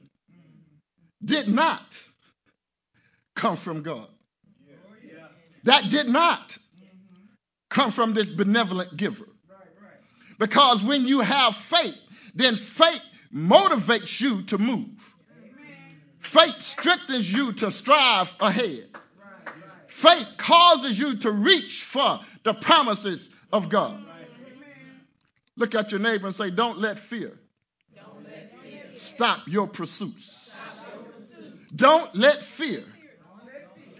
did 1.23 1.47
not 1.49 1.97
come 3.35 3.57
from 3.57 3.83
God. 3.83 4.07
That 5.65 5.89
did 5.89 6.07
not 6.07 6.57
come 7.69 7.91
from 7.91 8.13
this 8.13 8.29
benevolent 8.29 8.95
giver. 8.95 9.27
Because 10.37 10.83
when 10.83 11.07
you 11.07 11.21
have 11.21 11.55
faith, 11.55 11.95
then 12.35 12.55
faith 12.55 13.01
motivates 13.33 14.19
you 14.21 14.43
to 14.43 14.57
move. 14.57 14.87
Faith 16.19 16.61
strengthens 16.61 17.31
you 17.31 17.53
to 17.53 17.71
strive 17.71 18.35
ahead. 18.39 18.87
Faith 19.87 20.27
causes 20.37 20.99
you 20.99 21.17
to 21.17 21.31
reach 21.31 21.83
for 21.83 22.19
the 22.43 22.53
promises 22.53 23.29
of 23.51 23.69
God. 23.69 24.03
Look 25.55 25.73
at 25.73 25.91
your 25.91 25.99
neighbor 25.99 26.27
and 26.27 26.35
say, 26.35 26.51
Don't 26.51 26.77
let 26.77 26.99
fear, 26.99 27.33
stop 28.95 29.47
your 29.47 29.67
pursuits. 29.67 30.51
Don't 31.75 32.13
let 32.15 32.43
fear 32.43 32.83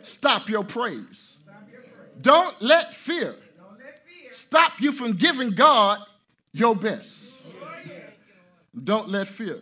stop 0.04 0.50
your 0.50 0.63
praise. 0.63 1.38
Don't 2.21 2.60
let 2.62 2.93
fear 2.95 3.36
stop 4.32 4.73
you 4.80 4.91
from 4.91 5.17
giving 5.17 5.52
God 5.52 6.00
your 6.53 6.75
best. 6.75 7.13
Don't 8.83 9.10
let 9.10 9.27
fear 9.27 9.62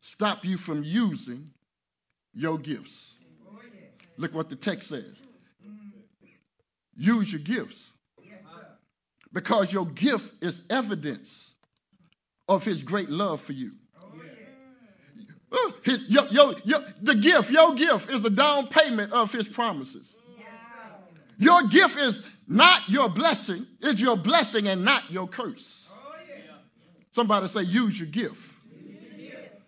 stop 0.00 0.44
you 0.44 0.56
from 0.56 0.82
using 0.84 1.50
your 2.34 2.58
gifts. 2.58 3.14
Look 4.16 4.34
what 4.34 4.50
the 4.50 4.56
text 4.56 4.88
says. 4.88 5.16
Use 6.96 7.32
your 7.32 7.40
gifts. 7.40 7.82
Because 9.32 9.72
your 9.72 9.86
gift 9.86 10.30
is 10.42 10.60
evidence 10.70 11.54
of 12.48 12.62
his 12.64 12.82
great 12.82 13.10
love 13.10 13.40
for 13.40 13.52
you. 13.52 13.72
Uh, 15.50 15.70
his, 15.84 16.04
your, 16.08 16.26
your, 16.26 16.54
your, 16.64 16.80
the 17.02 17.14
gift, 17.14 17.50
your 17.50 17.74
gift 17.74 18.10
is 18.10 18.24
a 18.24 18.30
down 18.30 18.68
payment 18.68 19.12
of 19.12 19.32
his 19.32 19.48
promises. 19.48 20.06
Your 21.38 21.66
gift 21.68 21.96
is 21.96 22.22
not 22.46 22.88
your 22.88 23.08
blessing, 23.08 23.66
it's 23.80 24.00
your 24.00 24.16
blessing 24.16 24.68
and 24.68 24.84
not 24.84 25.10
your 25.10 25.26
curse. 25.26 25.83
Somebody 27.14 27.46
say, 27.46 27.62
use 27.62 27.98
your 27.98 28.08
gift. 28.08 28.42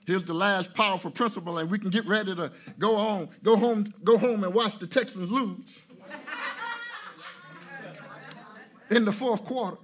Here's 0.05 0.25
the 0.25 0.35
last 0.35 0.75
powerful 0.75 1.13
principle, 1.13 1.59
and 1.59 1.71
we 1.71 1.79
can 1.79 1.91
get 1.91 2.07
ready 2.07 2.35
to 2.35 2.53
go 2.79 2.97
on, 2.97 3.29
go 3.45 3.57
home, 3.57 3.93
go 4.05 4.19
home 4.19 4.43
and 4.45 4.53
watch 4.53 4.79
the 4.79 4.87
Texans 4.87 5.31
lose 5.31 5.61
in 8.91 9.05
the 9.05 9.13
fourth 9.13 9.45
quarter. 9.45 9.77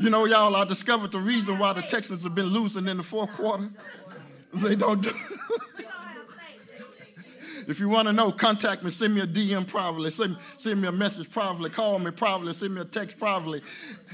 You 0.00 0.10
know, 0.10 0.24
y'all, 0.24 0.54
I 0.56 0.64
discovered 0.64 1.12
the 1.12 1.20
reason 1.20 1.58
why 1.58 1.72
the 1.72 1.82
Texans 1.82 2.22
have 2.22 2.34
been 2.34 2.46
losing 2.46 2.86
in 2.88 2.96
the 2.96 3.04
fourth 3.04 3.32
quarter. 3.32 3.68
They 4.54 4.76
don't 4.76 5.00
do. 5.00 5.12
If 7.68 7.80
you 7.80 7.88
want 7.88 8.08
to 8.08 8.12
know, 8.12 8.32
contact 8.32 8.82
me. 8.82 8.90
Send 8.90 9.14
me 9.14 9.20
a 9.20 9.26
DM 9.26 9.66
privately. 9.66 10.10
Send, 10.10 10.36
send 10.56 10.80
me 10.80 10.88
a 10.88 10.92
message 10.92 11.30
privately. 11.30 11.70
Call 11.70 11.98
me 11.98 12.10
privately. 12.10 12.52
Send 12.54 12.74
me 12.74 12.80
a 12.80 12.84
text 12.84 13.18
privately. 13.18 13.62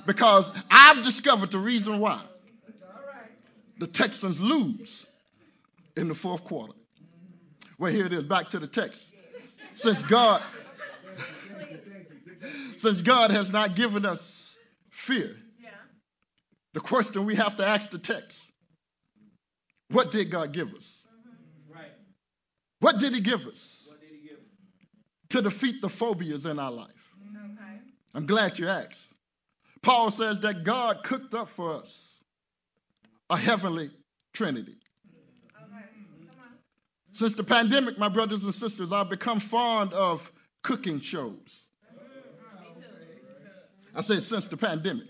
Because 0.07 0.51
I've 0.71 1.05
discovered 1.05 1.51
the 1.51 1.59
reason 1.59 2.01
why 2.01 2.23
the 3.79 3.87
Texans 3.87 4.41
lose 4.41 5.07
in 5.97 6.09
the 6.09 6.15
fourth 6.15 6.45
quarter. 6.45 6.73
Well, 7.79 7.93
here 7.93 8.07
it 8.07 8.13
is. 8.13 8.25
Back 8.25 8.51
to 8.51 8.59
the 8.59 8.67
text. 8.67 9.03
Since 9.75 10.03
God, 10.03 10.43
since 12.79 13.01
God 13.01 13.31
has 13.31 13.51
not 13.51 13.77
given 13.77 14.05
us 14.05 14.57
fear, 14.91 15.37
the 16.75 16.81
question 16.81 17.27
we 17.27 17.37
have 17.37 17.57
to 17.57 17.67
ask 17.67 17.91
the 17.91 17.99
text: 17.99 18.41
What 19.91 20.11
did 20.11 20.31
God 20.31 20.53
give 20.53 20.75
us? 20.75 20.98
What 22.81 22.99
did 22.99 23.13
he 23.13 23.21
give 23.21 23.47
us? 23.47 23.89
He 24.01 24.29
give? 24.29 24.39
To 25.31 25.43
defeat 25.43 25.81
the 25.83 25.89
phobias 25.89 26.45
in 26.47 26.59
our 26.59 26.71
life. 26.71 26.91
Okay. 27.37 27.81
I'm 28.15 28.27
glad 28.27 28.59
you 28.59 28.69
asked. 28.69 29.05
Paul 29.83 30.11
says 30.11 30.41
that 30.41 30.65
God 30.65 31.03
cooked 31.05 31.35
up 31.35 31.49
for 31.49 31.77
us 31.77 31.99
a 33.31 33.37
heavenly 33.37 33.91
trinity. 34.33 34.77
Okay. 35.57 35.85
Since 37.13 37.35
the 37.35 37.45
pandemic, 37.45 37.99
my 37.99 38.09
brothers 38.09 38.45
and 38.45 38.55
sisters, 38.55 38.93
I've 38.93 39.11
become 39.11 39.41
fond 39.41 39.93
of 39.93 40.31
cooking 40.63 41.01
shows. 41.01 41.65
I 43.95 44.03
said 44.03 44.23
since 44.23 44.47
the 44.47 44.57
pandemic. 44.57 45.09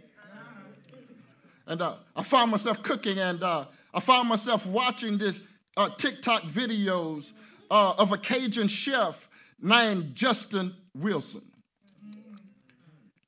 And 1.66 1.82
uh, 1.82 1.96
I 2.16 2.22
found 2.22 2.50
myself 2.50 2.82
cooking, 2.82 3.18
and 3.18 3.42
uh, 3.42 3.66
I 3.92 4.00
found 4.00 4.28
myself 4.28 4.64
watching 4.64 5.18
this 5.18 5.38
uh, 5.76 5.90
TikTok 5.98 6.44
videos 6.44 7.26
uh, 7.70 7.94
of 7.98 8.12
a 8.12 8.18
Cajun 8.18 8.68
chef 8.68 9.28
named 9.60 10.14
Justin 10.14 10.74
Wilson. 10.94 11.42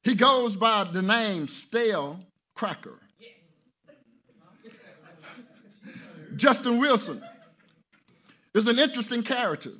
He 0.03 0.15
goes 0.15 0.57
by 0.57 0.85
the 0.85 1.03
name 1.03 1.49
Stale 1.49 2.21
Cracker. 2.55 2.99
Justin 6.37 6.79
Wilson 6.79 7.23
is 8.55 8.67
an 8.67 8.79
interesting 8.79 9.23
character 9.23 9.73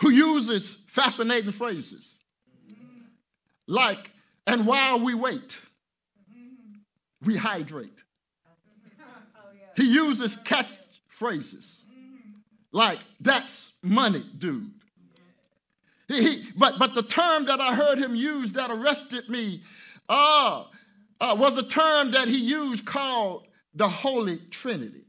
who 0.00 0.10
uses 0.10 0.76
fascinating 0.88 1.52
phrases 1.52 2.18
like, 3.68 4.10
and 4.46 4.66
while 4.66 5.02
we 5.02 5.14
wait, 5.14 5.58
we 7.24 7.36
hydrate. 7.36 7.90
He 9.74 9.90
uses 9.90 10.36
catchphrases 10.36 11.64
like, 12.72 12.98
that's 13.20 13.72
money, 13.82 14.24
dude. 14.38 14.70
He, 16.08 16.22
he, 16.22 16.44
but, 16.56 16.78
but 16.78 16.94
the 16.94 17.02
term 17.02 17.46
that 17.46 17.60
I 17.60 17.74
heard 17.74 17.98
him 17.98 18.14
use 18.14 18.54
that 18.54 18.70
arrested 18.70 19.28
me 19.28 19.62
uh, 20.08 20.64
uh, 21.20 21.36
was 21.38 21.56
a 21.56 21.68
term 21.68 22.12
that 22.12 22.28
he 22.28 22.38
used 22.38 22.84
called 22.84 23.46
the 23.74 23.88
Holy 23.88 24.38
Trinity. 24.50 25.04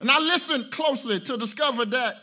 And 0.00 0.10
I 0.10 0.18
listened 0.18 0.72
closely 0.72 1.20
to 1.20 1.36
discover 1.36 1.84
that 1.84 2.14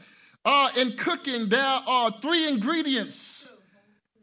uh, 0.43 0.69
in 0.75 0.97
cooking, 0.97 1.49
there 1.49 1.61
are 1.61 2.11
three 2.21 2.47
ingredients 2.47 3.49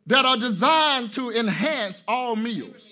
that 0.07 0.25
are 0.25 0.37
designed 0.37 1.13
to 1.13 1.31
enhance 1.31 2.03
all 2.09 2.35
meals. 2.35 2.83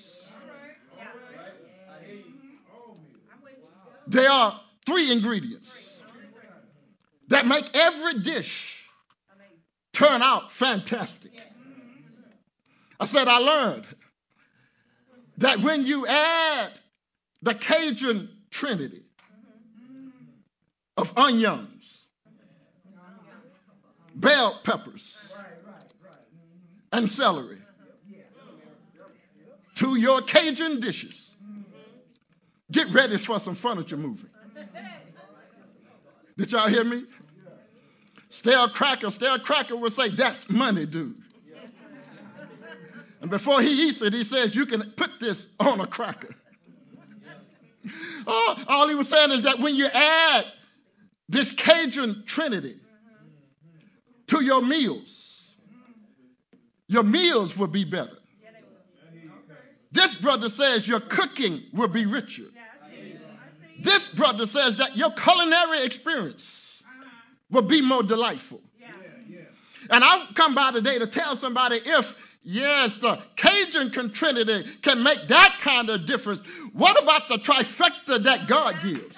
They 4.07 4.27
are 4.27 4.61
Three 4.87 5.13
ingredients 5.13 5.71
that 7.29 7.47
make 7.47 7.65
every 7.75 8.21
dish 8.21 8.77
turn 9.93 10.23
out 10.23 10.53
fantastic. 10.53 11.33
I 12.99 13.07
said, 13.07 13.29
I 13.29 13.39
learned 13.39 13.87
that 15.39 15.61
when 15.61 15.87
you 15.87 16.07
add 16.07 16.73
the 17.43 17.55
Cajun 17.55 18.29
Trinity 18.51 19.05
of 20.97 21.17
onions, 21.17 21.99
bell 24.15 24.61
peppers 24.65 25.17
and 26.93 27.09
celery 27.09 27.59
to 29.77 29.97
your 29.97 30.23
Cajun 30.23 30.81
dishes. 30.81 31.35
Get 32.71 32.93
ready 32.93 33.19
for 33.19 33.41
some 33.41 33.55
furniture 33.55 33.97
moving. 33.97 34.31
Did 36.37 36.53
y'all 36.53 36.69
hear 36.69 36.85
me? 36.85 37.05
Stalekracker, 38.31 39.13
Stale 39.13 39.39
Cracker 39.41 39.77
will 39.77 39.91
say, 39.91 40.09
That's 40.09 40.49
money, 40.49 40.87
dude. 40.87 41.17
And 43.21 43.31
before 43.31 43.63
he 43.63 43.89
eats 43.89 44.03
it, 44.03 44.13
he 44.13 44.25
says, 44.25 44.55
You 44.55 44.67
can 44.67 44.93
put 44.97 45.11
this 45.21 45.47
on 45.61 45.81
a 45.81 45.87
cracker. 45.87 46.35
Oh, 48.25 48.65
all 48.69 48.89
he 48.89 48.95
was 48.95 49.09
saying 49.09 49.33
is 49.33 49.43
that 49.43 49.59
when 49.59 49.75
you 49.75 49.87
add 49.87 50.45
this 51.29 51.51
Cajun 51.51 52.23
trinity 52.25 52.77
to 54.29 54.45
your 54.45 54.63
meals, 54.63 55.57
your 56.87 57.03
meals 57.03 57.57
will 57.57 57.67
be 57.67 57.85
better. 57.85 58.17
This 59.91 60.15
brother 60.15 60.49
says 60.49 60.87
your 60.87 61.01
cooking 61.01 61.63
will 61.73 61.89
be 61.89 62.07
richer. 62.07 62.45
This 63.83 64.09
brother 64.09 64.47
says 64.47 64.77
that 64.77 64.97
your 64.97 65.11
culinary 65.13 65.85
experience 65.85 66.83
will 67.51 67.63
be 67.63 67.83
more 67.83 68.03
delightful. 68.03 68.61
And 69.91 70.05
I've 70.05 70.35
come 70.35 70.55
by 70.55 70.73
today 70.73 70.99
to 70.99 71.07
tell 71.07 71.37
somebody 71.37 71.81
if, 71.85 72.15
yes, 72.43 72.97
the 72.97 73.19
Cajun 73.37 74.13
Trinity 74.13 74.65
can 74.83 75.03
make 75.03 75.19
that 75.29 75.59
kind 75.61 75.91
of 75.91 76.07
difference, 76.07 76.41
what 76.73 77.03
about 77.03 77.29
the 77.29 77.39
trifecta 77.39 78.23
that 78.23 78.47
God 78.49 78.77
gives? 78.83 79.17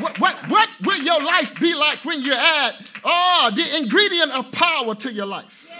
What, 0.00 0.18
what, 0.18 0.48
what 0.48 0.68
will 0.84 1.02
your 1.02 1.22
life 1.22 1.58
be 1.60 1.72
like 1.72 2.04
when 2.04 2.20
you 2.22 2.32
add 2.34 2.74
oh, 3.04 3.52
the 3.54 3.76
ingredient 3.78 4.32
of 4.32 4.50
power 4.50 4.96
to 4.96 5.12
your 5.12 5.26
life? 5.26 5.70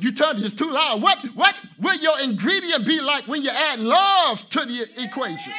You 0.00 0.12
tell 0.12 0.34
me 0.34 0.44
it's 0.44 0.54
too 0.54 0.70
loud. 0.70 1.02
What, 1.02 1.18
what 1.34 1.54
will 1.80 1.96
your 1.96 2.18
ingredient 2.20 2.86
be 2.86 3.00
like 3.00 3.26
when 3.26 3.42
you 3.42 3.50
add 3.50 3.80
love 3.80 4.48
to 4.50 4.60
the 4.64 4.86
equation? 5.02 5.52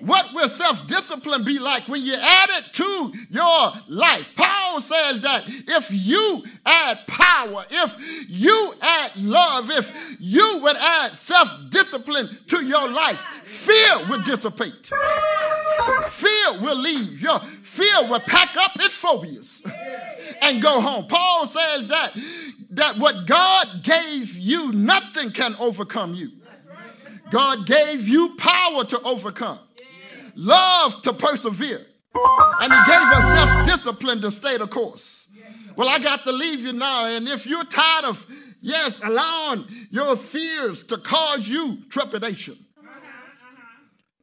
What 0.00 0.34
will 0.34 0.48
self 0.48 0.88
discipline 0.88 1.44
be 1.44 1.60
like 1.60 1.86
when 1.86 2.02
you 2.02 2.14
add 2.14 2.48
it 2.50 2.72
to 2.74 3.12
your 3.30 3.72
life? 3.88 4.26
Paul 4.36 4.80
says 4.80 5.22
that 5.22 5.44
if 5.46 5.90
you 5.92 6.42
add 6.66 6.98
power, 7.06 7.64
if 7.70 7.94
you 8.28 8.74
add 8.80 9.12
love, 9.16 9.70
if 9.70 9.92
you 10.18 10.58
would 10.62 10.76
add 10.76 11.12
self 11.18 11.48
discipline 11.70 12.36
to 12.48 12.64
your 12.64 12.90
life, 12.90 13.20
fear 13.44 14.08
will 14.08 14.22
dissipate. 14.22 14.90
Fear 16.08 16.60
will 16.60 16.78
leave. 16.78 17.20
Your 17.20 17.40
fear 17.72 18.08
will 18.08 18.20
pack 18.20 18.56
up 18.56 18.72
its 18.76 18.94
phobias 18.94 19.62
and 20.42 20.62
go 20.62 20.80
home. 20.80 21.06
Paul 21.08 21.46
says 21.46 21.88
that 21.88 22.12
that 22.70 22.98
what 22.98 23.26
God 23.26 23.66
gave 23.82 24.36
you, 24.36 24.72
nothing 24.72 25.32
can 25.32 25.56
overcome 25.58 26.14
you. 26.14 26.30
God 27.30 27.66
gave 27.66 28.06
you 28.08 28.36
power 28.36 28.84
to 28.84 29.00
overcome, 29.02 29.60
love 30.34 31.00
to 31.02 31.14
persevere, 31.14 31.86
and 32.58 32.72
He 32.74 32.82
gave 32.82 33.10
us 33.12 33.30
self 33.30 33.62
discipline 33.62 34.20
to 34.22 34.30
stay 34.30 34.58
the 34.58 34.66
course. 34.66 35.26
Well, 35.76 35.88
I 35.88 35.98
got 35.98 36.24
to 36.24 36.32
leave 36.32 36.60
you 36.60 36.74
now, 36.74 37.06
and 37.06 37.26
if 37.28 37.46
you're 37.46 37.64
tired 37.64 38.04
of, 38.04 38.26
yes, 38.60 39.00
allowing 39.02 39.66
your 39.90 40.16
fears 40.16 40.84
to 40.84 40.98
cause 40.98 41.48
you 41.48 41.78
trepidation, 41.88 42.58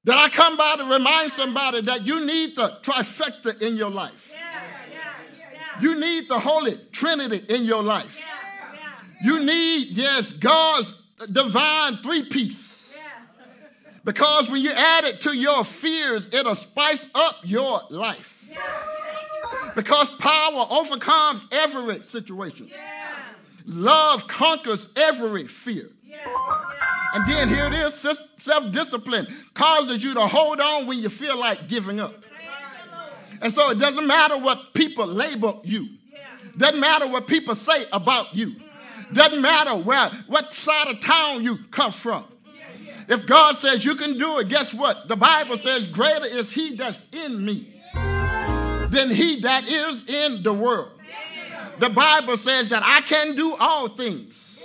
then 0.04 0.18
I 0.18 0.30
come 0.30 0.58
by 0.58 0.78
to 0.78 0.86
remind 0.86 1.32
somebody 1.34 1.82
that 1.82 2.04
you 2.04 2.26
need 2.26 2.56
the 2.56 2.78
trifecta 2.82 3.62
in 3.62 3.76
your 3.76 3.90
life. 3.90 4.32
You 5.82 6.00
need 6.00 6.30
the 6.30 6.40
Holy 6.40 6.78
Trinity 6.92 7.46
in 7.54 7.64
your 7.64 7.84
life. 7.84 8.22
You 9.24 9.40
need, 9.40 9.88
yes, 9.90 10.32
God's 10.32 10.94
divine 11.32 11.98
three 11.98 12.24
piece. 12.24 12.68
Because 14.06 14.50
when 14.50 14.62
you 14.62 14.72
add 14.72 15.04
it 15.04 15.22
to 15.22 15.36
your 15.36 15.64
fears, 15.64 16.30
it'll 16.32 16.56
spice 16.56 17.06
up 17.14 17.36
your 17.44 17.82
life. 17.90 18.50
Because 19.76 20.10
power 20.20 20.66
overcomes 20.70 21.46
every 21.52 22.02
situation. 22.04 22.72
Love 23.66 24.28
conquers 24.28 24.88
every 24.96 25.48
fear. 25.48 25.90
And 27.14 27.30
then 27.30 27.50
here 27.50 27.66
it 27.66 27.74
is 27.74 27.96
self 28.42 28.72
discipline 28.72 29.28
causes 29.54 30.04
you 30.04 30.14
to 30.14 30.28
hold 30.28 30.60
on 30.60 30.88
when 30.88 31.00
you 31.00 31.10
feel 31.10 31.38
like 31.38 31.68
giving 31.68 32.00
up. 32.00 32.14
And 33.42 33.54
so 33.54 33.72
it 33.72 33.80
doesn't 33.80 34.06
matter 34.06 34.38
what 34.38 34.74
people 34.74 35.08
label 35.08 35.62
you, 35.64 35.88
doesn't 36.58 36.80
matter 36.80 37.08
what 37.08 37.28
people 37.28 37.56
say 37.56 37.86
about 37.92 38.36
you. 38.36 38.56
Doesn't 39.14 39.42
matter 39.42 39.76
where, 39.76 40.12
what 40.28 40.54
side 40.54 40.88
of 40.88 41.00
town 41.02 41.44
you 41.44 41.58
come 41.72 41.92
from. 41.92 42.26
If 43.08 43.26
God 43.26 43.58
says 43.58 43.84
you 43.84 43.96
can 43.96 44.20
do 44.20 44.38
it, 44.38 44.50
guess 44.50 44.72
what? 44.72 45.08
The 45.08 45.16
Bible 45.16 45.58
says, 45.58 45.88
Greater 45.88 46.28
is 46.28 46.52
he 46.52 46.76
that's 46.76 47.04
in 47.12 47.44
me 47.44 47.74
than 47.94 49.10
he 49.10 49.42
that 49.42 49.68
is 49.68 50.08
in 50.08 50.44
the 50.44 50.54
world. 50.54 50.92
The 51.80 51.90
Bible 51.90 52.38
says 52.38 52.70
that 52.70 52.84
I 52.84 53.02
can 53.02 53.36
do 53.36 53.56
all 53.56 53.96
things 53.96 54.60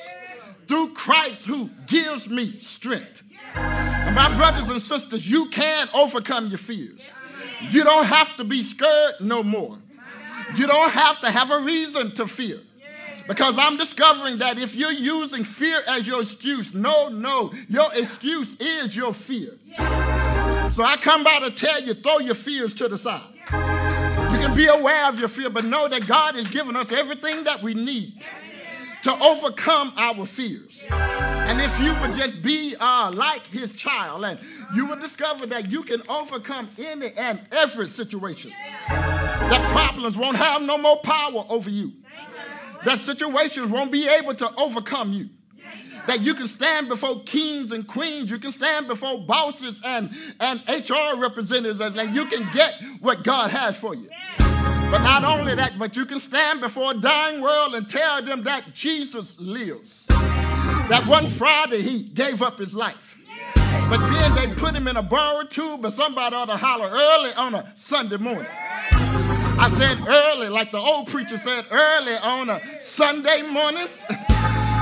through 0.67 0.93
Christ 0.95 1.45
who 1.45 1.71
gives 1.87 2.29
me 2.29 2.59
strength. 2.61 3.23
My 4.15 4.33
brothers 4.37 4.69
and 4.69 4.81
sisters, 4.81 5.27
you 5.27 5.49
can 5.49 5.89
overcome 5.93 6.47
your 6.47 6.59
fears. 6.59 7.01
You 7.71 7.83
don't 7.83 8.07
have 8.07 8.37
to 8.37 8.45
be 8.45 8.63
scared 8.63 9.15
no 9.21 9.43
more. 9.43 9.77
You 10.55 10.69
don't 10.69 10.91
have 10.91 11.21
to 11.23 11.31
have 11.33 11.51
a 11.51 11.61
reason 11.61 12.15
to 12.15 12.29
fear. 12.29 12.61
Because 13.27 13.59
I'm 13.59 13.77
discovering 13.77 14.39
that 14.39 14.57
if 14.57 14.77
you're 14.77 14.93
using 14.93 15.45
fear 15.45 15.81
as 15.89 16.07
your 16.07 16.23
excuse, 16.23 16.73
no, 16.73 17.09
no, 17.09 17.53
your 17.69 17.93
excuse 17.95 18.55
is 18.61 18.95
your 18.95 19.13
fear. 19.13 19.59
So 19.77 20.85
I 20.85 20.97
come 21.01 21.25
by 21.25 21.41
to 21.41 21.51
tell 21.51 21.83
you, 21.83 21.95
throw 21.95 22.19
your 22.21 22.37
fears 22.37 22.75
to 22.77 22.89
the 22.89 22.99
side. 22.99 23.27
You 23.51 24.39
can 24.39 24.55
be 24.55 24.67
aware 24.67 25.07
of 25.07 25.19
your 25.19 25.29
fear, 25.29 25.51
but 25.51 25.65
know 25.65 25.89
that 25.89 26.07
God 26.07 26.37
has 26.37 26.49
given 26.49 26.77
us 26.77 26.93
everything 26.93 27.45
that 27.45 27.63
we 27.63 27.75
need 27.75 28.25
to 29.05 29.15
overcome 29.15 29.93
our 29.97 30.27
fears. 30.27 30.83
And 30.91 31.61
if 31.61 31.79
you 31.79 31.95
would 32.01 32.17
just 32.17 32.43
be 32.43 32.75
uh, 32.79 33.13
like 33.13 33.47
his 33.47 33.75
child, 33.75 34.25
and 34.25 34.39
you 34.75 34.87
will 34.87 34.99
discover 34.99 35.47
that 35.47 35.71
you 35.71 35.83
can 35.83 36.03
overcome 36.09 36.71
any 36.79 37.13
and 37.13 37.41
every 37.53 37.89
situation. 37.89 38.53
That 38.89 39.71
problems 39.71 40.17
won't 40.17 40.37
have 40.37 40.63
no 40.63 40.79
more 40.79 40.99
power 41.03 41.45
over 41.49 41.71
you 41.71 41.93
that 42.85 43.01
situations 43.01 43.71
won't 43.71 43.91
be 43.91 44.09
able 44.09 44.35
to 44.35 44.55
overcome 44.57 45.13
you. 45.13 45.29
That 46.07 46.21
you 46.21 46.35
can 46.35 46.49
stand 46.49 46.89
before 46.89 47.23
kings 47.25 47.73
and 47.73 47.87
queens, 47.87 48.31
you 48.31 48.39
can 48.39 48.53
stand 48.53 48.89
before 48.89 49.25
bosses 49.27 49.81
and, 49.83 50.11
and 50.39 50.61
HR 50.69 51.19
representatives, 51.19 51.81
and 51.81 52.15
you 52.15 52.27
can 52.27 52.51
get 52.53 52.75
what 53.01 53.25
God 53.25 53.51
has 53.51 53.79
for 53.79 53.95
you. 53.95 54.11
But 54.91 54.99
not 54.99 55.25
only 55.25 55.55
that, 55.55 55.79
but 55.79 55.97
you 55.97 56.05
can 56.05 56.21
stand 56.21 56.61
before 56.61 56.93
a 56.93 56.95
dying 56.95 57.41
world 57.41 57.75
and 57.75 57.89
tell 57.89 58.25
them 58.25 58.45
that 58.45 58.75
Jesus 58.75 59.35
lives. 59.39 60.05
That 60.09 61.07
one 61.07 61.27
Friday 61.27 61.83
he 61.83 62.03
gave 62.03 62.43
up 62.43 62.59
his 62.59 62.75
life. 62.75 63.17
But 63.89 63.99
then 63.99 64.35
they 64.35 64.55
put 64.55 64.75
him 64.75 64.89
in 64.89 64.97
a 64.97 65.03
borrowed 65.03 65.51
tube, 65.51 65.83
but 65.83 65.93
somebody 65.93 66.35
ought 66.35 66.47
to 66.47 66.57
holler 66.57 66.89
early 66.89 67.35
on 67.35 67.55
a 67.55 67.73
Sunday 67.77 68.17
morning. 68.17 68.51
I 68.51 69.71
said 69.77 69.99
early, 70.07 70.49
like 70.49 70.73
the 70.73 70.79
old 70.79 71.09
preacher 71.09 71.39
said 71.39 71.67
early 71.71 72.15
on 72.15 72.51
a 72.51 72.61
Sunday 72.81 73.43
morning. 73.43 73.87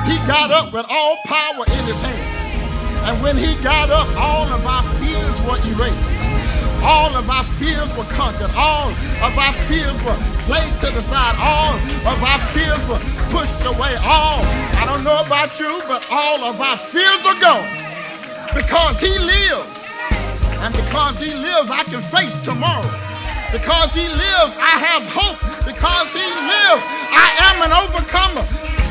he 0.07 0.17
got 0.27 0.51
up 0.51 0.73
with 0.73 0.87
all 0.88 1.19
power 1.25 1.65
in 1.65 1.85
his 1.85 2.01
hand. 2.01 3.09
And 3.09 3.23
when 3.23 3.37
he 3.37 3.55
got 3.62 3.91
up, 3.91 4.09
all 4.17 4.47
of 4.47 4.65
our 4.67 4.83
fears 5.01 5.41
were 5.43 5.59
erased. 5.69 6.12
All 6.83 7.14
of 7.14 7.31
our 7.31 7.45
fears 7.62 7.88
were 7.97 8.11
conquered. 8.11 8.51
All 8.59 8.90
of 9.23 9.38
our 9.38 9.55
fears 9.71 9.95
were 10.03 10.18
laid 10.51 10.74
to 10.80 10.91
the 10.91 11.03
side. 11.07 11.39
All 11.39 11.78
of 12.11 12.18
our 12.18 12.41
fears 12.51 12.83
were 12.91 12.99
pushed 13.30 13.62
away. 13.64 13.95
All, 14.03 14.43
I 14.43 14.83
don't 14.87 15.05
know 15.05 15.22
about 15.22 15.59
you, 15.61 15.80
but 15.87 16.03
all 16.11 16.43
of 16.43 16.61
our 16.61 16.76
fears 16.76 17.22
are 17.24 17.39
gone. 17.39 17.70
Because 18.53 18.99
he 18.99 19.14
lives. 19.18 19.70
And 20.59 20.74
because 20.74 21.18
he 21.18 21.33
lives, 21.35 21.70
I 21.70 21.85
can 21.85 22.03
face 22.11 22.35
tomorrow. 22.43 22.91
Because 23.53 23.95
he 23.95 24.09
lives, 24.09 24.55
I 24.59 24.74
have 24.83 25.07
hope. 25.07 25.39
Because 25.62 26.09
he 26.11 26.26
lives, 26.26 26.83
I 27.14 27.28
am 27.47 27.62
an 27.62 27.72
overcomer. 27.78 28.43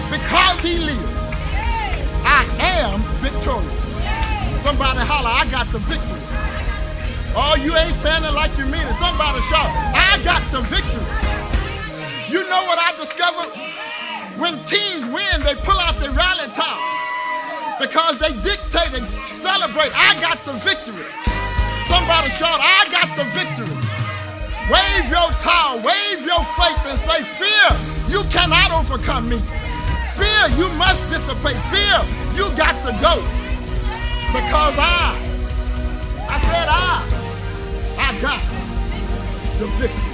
Because 0.08 0.60
he 0.64 0.80
lives, 0.80 1.12
I 2.24 2.48
am 2.60 3.02
victorious. 3.20 3.82
Somebody 4.64 5.00
holler, 5.00 5.30
I 5.30 5.46
got 5.52 5.72
the 5.72 5.80
victory. 5.80 6.22
Oh, 7.34 7.56
you 7.56 7.72
ain't 7.76 7.96
saying 8.04 8.28
it 8.28 8.36
like 8.36 8.52
you 8.60 8.66
mean 8.68 8.84
it. 8.84 8.96
Somebody 9.00 9.40
shout, 9.48 9.72
I 9.96 10.20
got 10.20 10.44
the 10.52 10.60
victory. 10.68 11.08
You 12.28 12.44
know 12.44 12.68
what 12.68 12.76
I 12.76 12.92
discovered? 13.00 13.52
When 14.36 14.60
teams 14.68 15.08
win, 15.08 15.40
they 15.48 15.56
pull 15.64 15.80
out 15.80 15.96
their 16.04 16.12
rally 16.12 16.52
towel 16.52 16.84
because 17.80 18.20
they 18.20 18.36
dictate 18.44 19.00
and 19.00 19.08
celebrate. 19.40 19.96
I 19.96 20.20
got 20.20 20.44
the 20.44 20.60
victory. 20.60 21.08
Somebody 21.88 22.36
shout, 22.36 22.60
I 22.60 22.92
got 22.92 23.08
the 23.16 23.24
victory. 23.32 23.80
Wave 24.68 25.08
your 25.08 25.32
towel, 25.40 25.80
wave 25.80 26.20
your 26.28 26.44
faith, 26.60 26.84
and 26.84 27.00
say, 27.08 27.24
Fear, 27.40 27.68
you 28.12 28.28
cannot 28.28 28.76
overcome 28.76 29.32
me. 29.32 29.40
Fear, 30.20 30.44
you 30.60 30.68
must 30.76 31.00
dissipate. 31.08 31.56
Fear, 31.72 31.96
you 32.36 32.52
got 32.60 32.76
to 32.84 32.92
go. 33.00 33.24
Because 34.36 34.76
I 34.76 35.31
got 38.22 38.40
the 39.58 39.66
victory. 39.80 40.12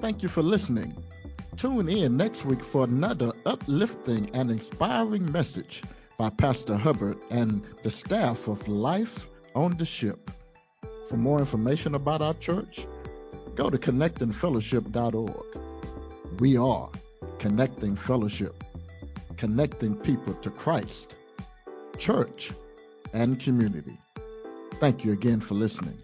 Thank 0.00 0.22
you 0.22 0.28
for 0.28 0.42
listening. 0.42 0.92
Tune 1.56 1.88
in 1.88 2.16
next 2.16 2.44
week 2.44 2.64
for 2.64 2.84
another 2.84 3.32
uplifting 3.46 4.28
and 4.34 4.50
inspiring 4.50 5.30
message 5.30 5.82
by 6.18 6.28
Pastor 6.30 6.76
Hubbard 6.76 7.18
and 7.30 7.62
the 7.84 7.90
staff 7.90 8.48
of 8.48 8.66
Life 8.66 9.28
on 9.54 9.76
the 9.78 9.86
Ship. 9.86 10.30
For 11.08 11.16
more 11.16 11.38
information 11.38 11.94
about 11.94 12.22
our 12.22 12.34
church, 12.34 12.86
go 13.54 13.68
to 13.68 13.76
connectingfellowship.org. 13.76 16.40
We 16.40 16.56
are 16.56 16.88
Connecting 17.38 17.94
Fellowship, 17.94 18.64
connecting 19.36 19.96
people 19.96 20.34
to 20.34 20.50
Christ, 20.50 21.14
church, 21.98 22.52
and 23.12 23.38
community. 23.38 24.00
Thank 24.80 25.04
you 25.04 25.12
again 25.12 25.40
for 25.40 25.54
listening. 25.54 25.98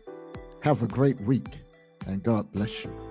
Have 0.61 0.82
a 0.82 0.86
great 0.86 1.18
week, 1.22 1.59
and 2.07 2.22
God 2.22 2.53
bless 2.53 2.84
you. 2.84 3.09